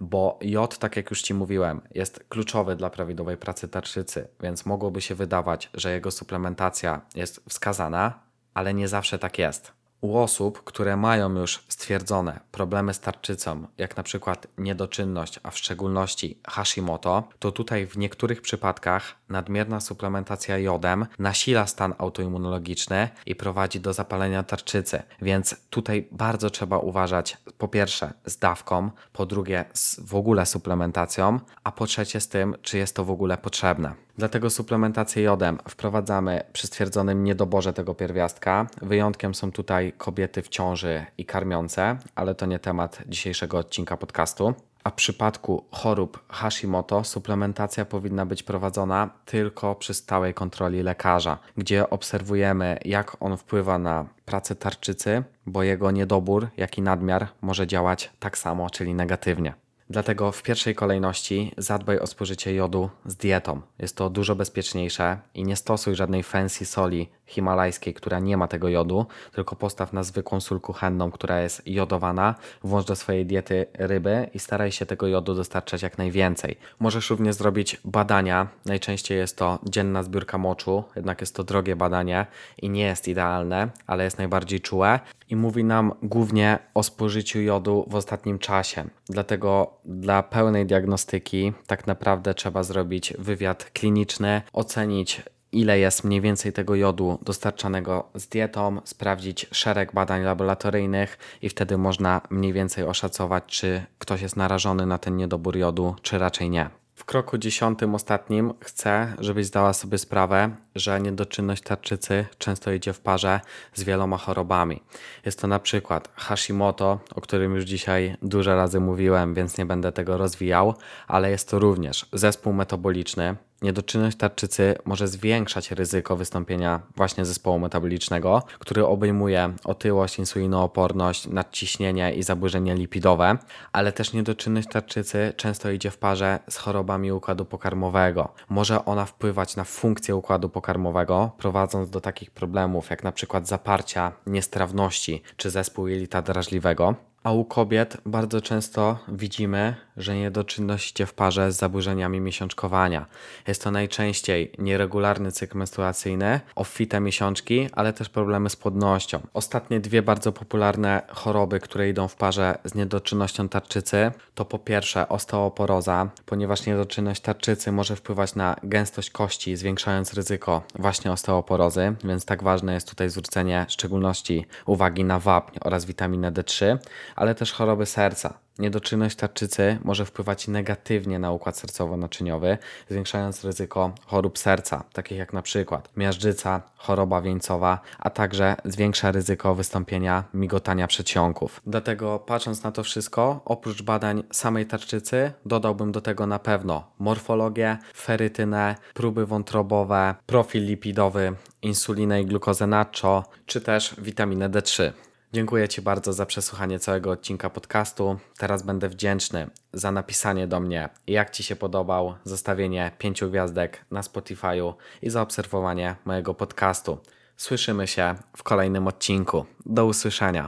bo 0.00 0.38
jod, 0.42 0.78
tak 0.78 0.96
jak 0.96 1.10
już 1.10 1.22
Ci 1.22 1.34
mówiłem, 1.34 1.80
jest 1.94 2.24
kluczowy 2.28 2.76
dla 2.76 2.90
prawidłowej 2.90 3.36
pracy 3.36 3.68
tarczycy, 3.68 4.28
więc 4.40 4.66
mogłoby 4.66 5.00
się 5.00 5.14
wydawać, 5.14 5.70
że 5.74 5.92
jego 5.92 6.10
suplementacja 6.10 7.00
jest 7.14 7.40
wskazana, 7.48 8.20
ale 8.54 8.74
nie 8.74 8.88
zawsze 8.88 9.18
tak 9.18 9.38
jest. 9.38 9.77
U 10.00 10.18
osób, 10.18 10.64
które 10.64 10.96
mają 10.96 11.34
już 11.34 11.64
stwierdzone 11.68 12.40
problemy 12.52 12.94
z 12.94 13.00
tarczycą, 13.00 13.66
jak 13.78 13.96
na 13.96 14.02
przykład 14.02 14.46
niedoczynność, 14.58 15.40
a 15.42 15.50
w 15.50 15.58
szczególności 15.58 16.40
Hashimoto, 16.48 17.28
to 17.38 17.52
tutaj 17.52 17.86
w 17.86 17.98
niektórych 17.98 18.42
przypadkach 18.42 19.14
nadmierna 19.28 19.80
suplementacja 19.80 20.58
jodem 20.58 21.06
nasila 21.18 21.66
stan 21.66 21.94
autoimmunologiczny 21.98 23.08
i 23.26 23.34
prowadzi 23.34 23.80
do 23.80 23.92
zapalenia 23.92 24.42
tarczycy. 24.42 25.02
Więc 25.22 25.56
tutaj 25.70 26.08
bardzo 26.12 26.50
trzeba 26.50 26.78
uważać 26.78 27.36
po 27.58 27.68
pierwsze 27.68 28.12
z 28.24 28.38
dawką, 28.38 28.90
po 29.12 29.26
drugie 29.26 29.64
z 29.74 30.00
w 30.00 30.14
ogóle 30.14 30.46
suplementacją, 30.46 31.40
a 31.64 31.72
po 31.72 31.86
trzecie 31.86 32.20
z 32.20 32.28
tym, 32.28 32.56
czy 32.62 32.78
jest 32.78 32.96
to 32.96 33.04
w 33.04 33.10
ogóle 33.10 33.38
potrzebne. 33.38 34.07
Dlatego 34.18 34.50
suplementację 34.50 35.22
jodem 35.22 35.58
wprowadzamy 35.68 36.40
przy 36.52 36.66
stwierdzonym 36.66 37.24
niedoborze 37.24 37.72
tego 37.72 37.94
pierwiastka. 37.94 38.66
Wyjątkiem 38.82 39.34
są 39.34 39.52
tutaj 39.52 39.92
kobiety 39.98 40.42
w 40.42 40.48
ciąży 40.48 41.06
i 41.18 41.24
karmiące, 41.24 41.96
ale 42.14 42.34
to 42.34 42.46
nie 42.46 42.58
temat 42.58 43.02
dzisiejszego 43.06 43.58
odcinka 43.58 43.96
podcastu. 43.96 44.54
A 44.84 44.90
w 44.90 44.94
przypadku 44.94 45.64
chorób 45.70 46.24
Hashimoto 46.28 47.04
suplementacja 47.04 47.84
powinna 47.84 48.26
być 48.26 48.42
prowadzona 48.42 49.10
tylko 49.24 49.74
przy 49.74 49.94
stałej 49.94 50.34
kontroli 50.34 50.82
lekarza, 50.82 51.38
gdzie 51.56 51.90
obserwujemy, 51.90 52.78
jak 52.84 53.16
on 53.20 53.36
wpływa 53.36 53.78
na 53.78 54.06
pracę 54.24 54.54
tarczycy, 54.54 55.22
bo 55.46 55.62
jego 55.62 55.90
niedobór, 55.90 56.48
jak 56.56 56.78
i 56.78 56.82
nadmiar 56.82 57.28
może 57.40 57.66
działać 57.66 58.10
tak 58.18 58.38
samo, 58.38 58.70
czyli 58.70 58.94
negatywnie. 58.94 59.54
Dlatego 59.90 60.32
w 60.32 60.42
pierwszej 60.42 60.74
kolejności 60.74 61.52
zadbaj 61.58 61.98
o 61.98 62.06
spożycie 62.06 62.54
jodu 62.54 62.90
z 63.06 63.16
dietą. 63.16 63.60
Jest 63.78 63.96
to 63.96 64.10
dużo 64.10 64.34
bezpieczniejsze 64.34 65.18
i 65.34 65.44
nie 65.44 65.56
stosuj 65.56 65.94
żadnej 65.94 66.22
fancy 66.22 66.66
soli 66.66 67.08
himalajskiej, 67.26 67.94
która 67.94 68.18
nie 68.18 68.36
ma 68.36 68.48
tego 68.48 68.68
jodu, 68.68 69.06
tylko 69.32 69.56
postaw 69.56 69.92
na 69.92 70.02
zwykłą 70.02 70.40
sól 70.40 70.60
kuchenną, 70.60 71.10
która 71.10 71.40
jest 71.40 71.66
jodowana, 71.66 72.34
włącz 72.62 72.86
do 72.86 72.96
swojej 72.96 73.26
diety 73.26 73.66
ryby 73.74 74.30
i 74.34 74.38
staraj 74.38 74.72
się 74.72 74.86
tego 74.86 75.06
jodu 75.06 75.34
dostarczać 75.34 75.82
jak 75.82 75.98
najwięcej. 75.98 76.56
Możesz 76.78 77.10
również 77.10 77.34
zrobić 77.34 77.80
badania, 77.84 78.48
najczęściej 78.64 79.18
jest 79.18 79.36
to 79.36 79.58
dzienna 79.64 80.02
zbiórka 80.02 80.38
moczu, 80.38 80.84
jednak 80.96 81.20
jest 81.20 81.34
to 81.34 81.44
drogie 81.44 81.76
badanie 81.76 82.26
i 82.62 82.70
nie 82.70 82.82
jest 82.82 83.08
idealne, 83.08 83.68
ale 83.86 84.04
jest 84.04 84.18
najbardziej 84.18 84.60
czułe 84.60 85.00
i 85.28 85.36
mówi 85.36 85.64
nam 85.64 85.92
głównie 86.02 86.58
o 86.74 86.82
spożyciu 86.82 87.40
jodu 87.40 87.84
w 87.88 87.94
ostatnim 87.94 88.38
czasie. 88.38 88.84
Dlatego 89.08 89.70
dla 89.84 90.22
pełnej 90.22 90.66
diagnostyki 90.66 91.52
tak 91.66 91.86
naprawdę 91.86 92.34
trzeba 92.34 92.62
zrobić 92.62 93.14
wywiad 93.18 93.64
kliniczny, 93.64 94.42
ocenić 94.52 95.22
ile 95.52 95.78
jest 95.78 96.04
mniej 96.04 96.20
więcej 96.20 96.52
tego 96.52 96.74
jodu 96.74 97.18
dostarczanego 97.22 98.08
z 98.14 98.28
dietą, 98.28 98.80
sprawdzić 98.84 99.46
szereg 99.52 99.92
badań 99.92 100.22
laboratoryjnych 100.22 101.18
i 101.42 101.48
wtedy 101.48 101.78
można 101.78 102.20
mniej 102.30 102.52
więcej 102.52 102.84
oszacować, 102.84 103.44
czy 103.46 103.82
ktoś 103.98 104.22
jest 104.22 104.36
narażony 104.36 104.86
na 104.86 104.98
ten 104.98 105.16
niedobór 105.16 105.56
jodu, 105.56 105.94
czy 106.02 106.18
raczej 106.18 106.50
nie. 106.50 106.70
W 106.98 107.04
kroku 107.04 107.38
dziesiątym, 107.38 107.94
ostatnim, 107.94 108.54
chcę, 108.60 109.14
żebyś 109.18 109.46
zdała 109.46 109.72
sobie 109.72 109.98
sprawę, 109.98 110.50
że 110.74 111.00
niedoczynność 111.00 111.62
tarczycy 111.62 112.26
często 112.38 112.72
idzie 112.72 112.92
w 112.92 113.00
parze 113.00 113.40
z 113.74 113.82
wieloma 113.82 114.18
chorobami. 114.18 114.82
Jest 115.26 115.40
to 115.40 115.46
na 115.46 115.58
przykład 115.58 116.08
Hashimoto, 116.16 116.98
o 117.14 117.20
którym 117.20 117.54
już 117.54 117.64
dzisiaj 117.64 118.16
dużo 118.22 118.56
razy 118.56 118.80
mówiłem, 118.80 119.34
więc 119.34 119.58
nie 119.58 119.66
będę 119.66 119.92
tego 119.92 120.18
rozwijał, 120.18 120.74
ale 121.08 121.30
jest 121.30 121.50
to 121.50 121.58
również 121.58 122.06
zespół 122.12 122.52
metaboliczny, 122.52 123.36
Niedoczynność 123.62 124.16
tarczycy 124.16 124.74
może 124.84 125.08
zwiększać 125.08 125.70
ryzyko 125.70 126.16
wystąpienia 126.16 126.80
właśnie 126.96 127.24
zespołu 127.24 127.58
metabolicznego, 127.58 128.42
który 128.58 128.86
obejmuje 128.86 129.52
otyłość, 129.64 130.18
insulinooporność, 130.18 131.26
nadciśnienie 131.26 132.14
i 132.14 132.22
zaburzenia 132.22 132.74
lipidowe, 132.74 133.38
ale 133.72 133.92
też 133.92 134.12
niedoczynność 134.12 134.68
tarczycy 134.68 135.32
często 135.36 135.70
idzie 135.70 135.90
w 135.90 135.98
parze 135.98 136.38
z 136.50 136.56
chorobami 136.56 137.12
układu 137.12 137.44
pokarmowego. 137.44 138.28
Może 138.48 138.84
ona 138.84 139.04
wpływać 139.04 139.56
na 139.56 139.64
funkcję 139.64 140.16
układu 140.16 140.48
pokarmowego, 140.48 141.30
prowadząc 141.38 141.90
do 141.90 142.00
takich 142.00 142.30
problemów 142.30 142.90
jak 142.90 143.02
przykład 143.12 143.48
zaparcia, 143.48 144.12
niestrawności 144.26 145.22
czy 145.36 145.50
zespół 145.50 145.88
jelita 145.88 146.22
drażliwego. 146.22 146.94
A 147.22 147.32
u 147.32 147.44
kobiet 147.44 147.96
bardzo 148.06 148.40
często 148.40 148.98
widzimy, 149.08 149.74
że 149.98 150.16
niedoczynność 150.16 150.90
idzie 150.90 151.06
w 151.06 151.14
parze 151.14 151.52
z 151.52 151.56
zaburzeniami 151.56 152.20
miesiączkowania. 152.20 153.06
Jest 153.46 153.64
to 153.64 153.70
najczęściej 153.70 154.52
nieregularny 154.58 155.32
cykl 155.32 155.58
menstruacyjny, 155.58 156.40
obfite 156.54 157.00
miesiączki, 157.00 157.68
ale 157.72 157.92
też 157.92 158.08
problemy 158.08 158.50
z 158.50 158.56
płodnością. 158.56 159.20
Ostatnie 159.34 159.80
dwie 159.80 160.02
bardzo 160.02 160.32
popularne 160.32 161.02
choroby, 161.08 161.60
które 161.60 161.88
idą 161.88 162.08
w 162.08 162.16
parze 162.16 162.58
z 162.64 162.74
niedoczynnością 162.74 163.48
tarczycy, 163.48 164.12
to 164.34 164.44
po 164.44 164.58
pierwsze 164.58 165.08
osteoporoza, 165.08 166.10
ponieważ 166.26 166.66
niedoczynność 166.66 167.20
tarczycy 167.20 167.72
może 167.72 167.96
wpływać 167.96 168.34
na 168.34 168.56
gęstość 168.62 169.10
kości, 169.10 169.56
zwiększając 169.56 170.14
ryzyko 170.14 170.62
właśnie 170.74 171.12
osteoporozy, 171.12 171.94
więc 172.04 172.24
tak 172.24 172.42
ważne 172.42 172.74
jest 172.74 172.88
tutaj 172.88 173.10
zwrócenie 173.10 173.66
szczególności 173.68 174.46
uwagi 174.66 175.04
na 175.04 175.18
wapń 175.18 175.58
oraz 175.60 175.84
witaminę 175.84 176.32
D3, 176.32 176.78
ale 177.16 177.34
też 177.34 177.52
choroby 177.52 177.86
serca. 177.86 178.47
Niedoczynność 178.58 179.16
tarczycy 179.16 179.78
może 179.84 180.04
wpływać 180.04 180.48
negatywnie 180.48 181.18
na 181.18 181.32
układ 181.32 181.56
sercowo-naczyniowy, 181.56 182.58
zwiększając 182.90 183.44
ryzyko 183.44 183.92
chorób 184.06 184.38
serca, 184.38 184.84
takich 184.92 185.18
jak 185.18 185.32
na 185.32 185.42
przykład 185.42 185.90
miażdżyca, 185.96 186.62
choroba 186.76 187.20
wieńcowa, 187.20 187.80
a 187.98 188.10
także 188.10 188.56
zwiększa 188.64 189.12
ryzyko 189.12 189.54
wystąpienia 189.54 190.24
migotania 190.34 190.86
przedsionków. 190.86 191.60
Dlatego 191.66 192.18
patrząc 192.18 192.62
na 192.62 192.72
to 192.72 192.82
wszystko, 192.82 193.40
oprócz 193.44 193.82
badań 193.82 194.22
samej 194.32 194.66
tarczycy, 194.66 195.32
dodałbym 195.46 195.92
do 195.92 196.00
tego 196.00 196.26
na 196.26 196.38
pewno 196.38 196.90
morfologię, 196.98 197.78
ferytynę, 197.94 198.76
próby 198.94 199.26
wątrobowe, 199.26 200.14
profil 200.26 200.64
lipidowy, 200.64 201.32
insulinę 201.62 202.22
i 202.22 202.26
glukozę 202.26 202.66
nacho, 202.66 203.24
czy 203.46 203.60
też 203.60 203.94
witaminę 203.98 204.50
D3. 204.50 204.92
Dziękuję 205.32 205.68
Ci 205.68 205.82
bardzo 205.82 206.12
za 206.12 206.26
przesłuchanie 206.26 206.78
całego 206.78 207.10
odcinka 207.10 207.50
podcastu. 207.50 208.18
Teraz 208.38 208.62
będę 208.62 208.88
wdzięczny 208.88 209.50
za 209.72 209.92
napisanie 209.92 210.46
do 210.46 210.60
mnie, 210.60 210.88
jak 211.06 211.30
Ci 211.30 211.42
się 211.42 211.56
podobał, 211.56 212.14
zostawienie 212.24 212.90
pięciu 212.98 213.30
gwiazdek 213.30 213.84
na 213.90 214.00
Spotify'u 214.00 214.74
i 215.02 215.10
zaobserwowanie 215.10 215.96
mojego 216.04 216.34
podcastu. 216.34 216.98
Słyszymy 217.36 217.86
się 217.86 218.14
w 218.36 218.42
kolejnym 218.42 218.86
odcinku. 218.86 219.46
Do 219.66 219.86
usłyszenia. 219.86 220.46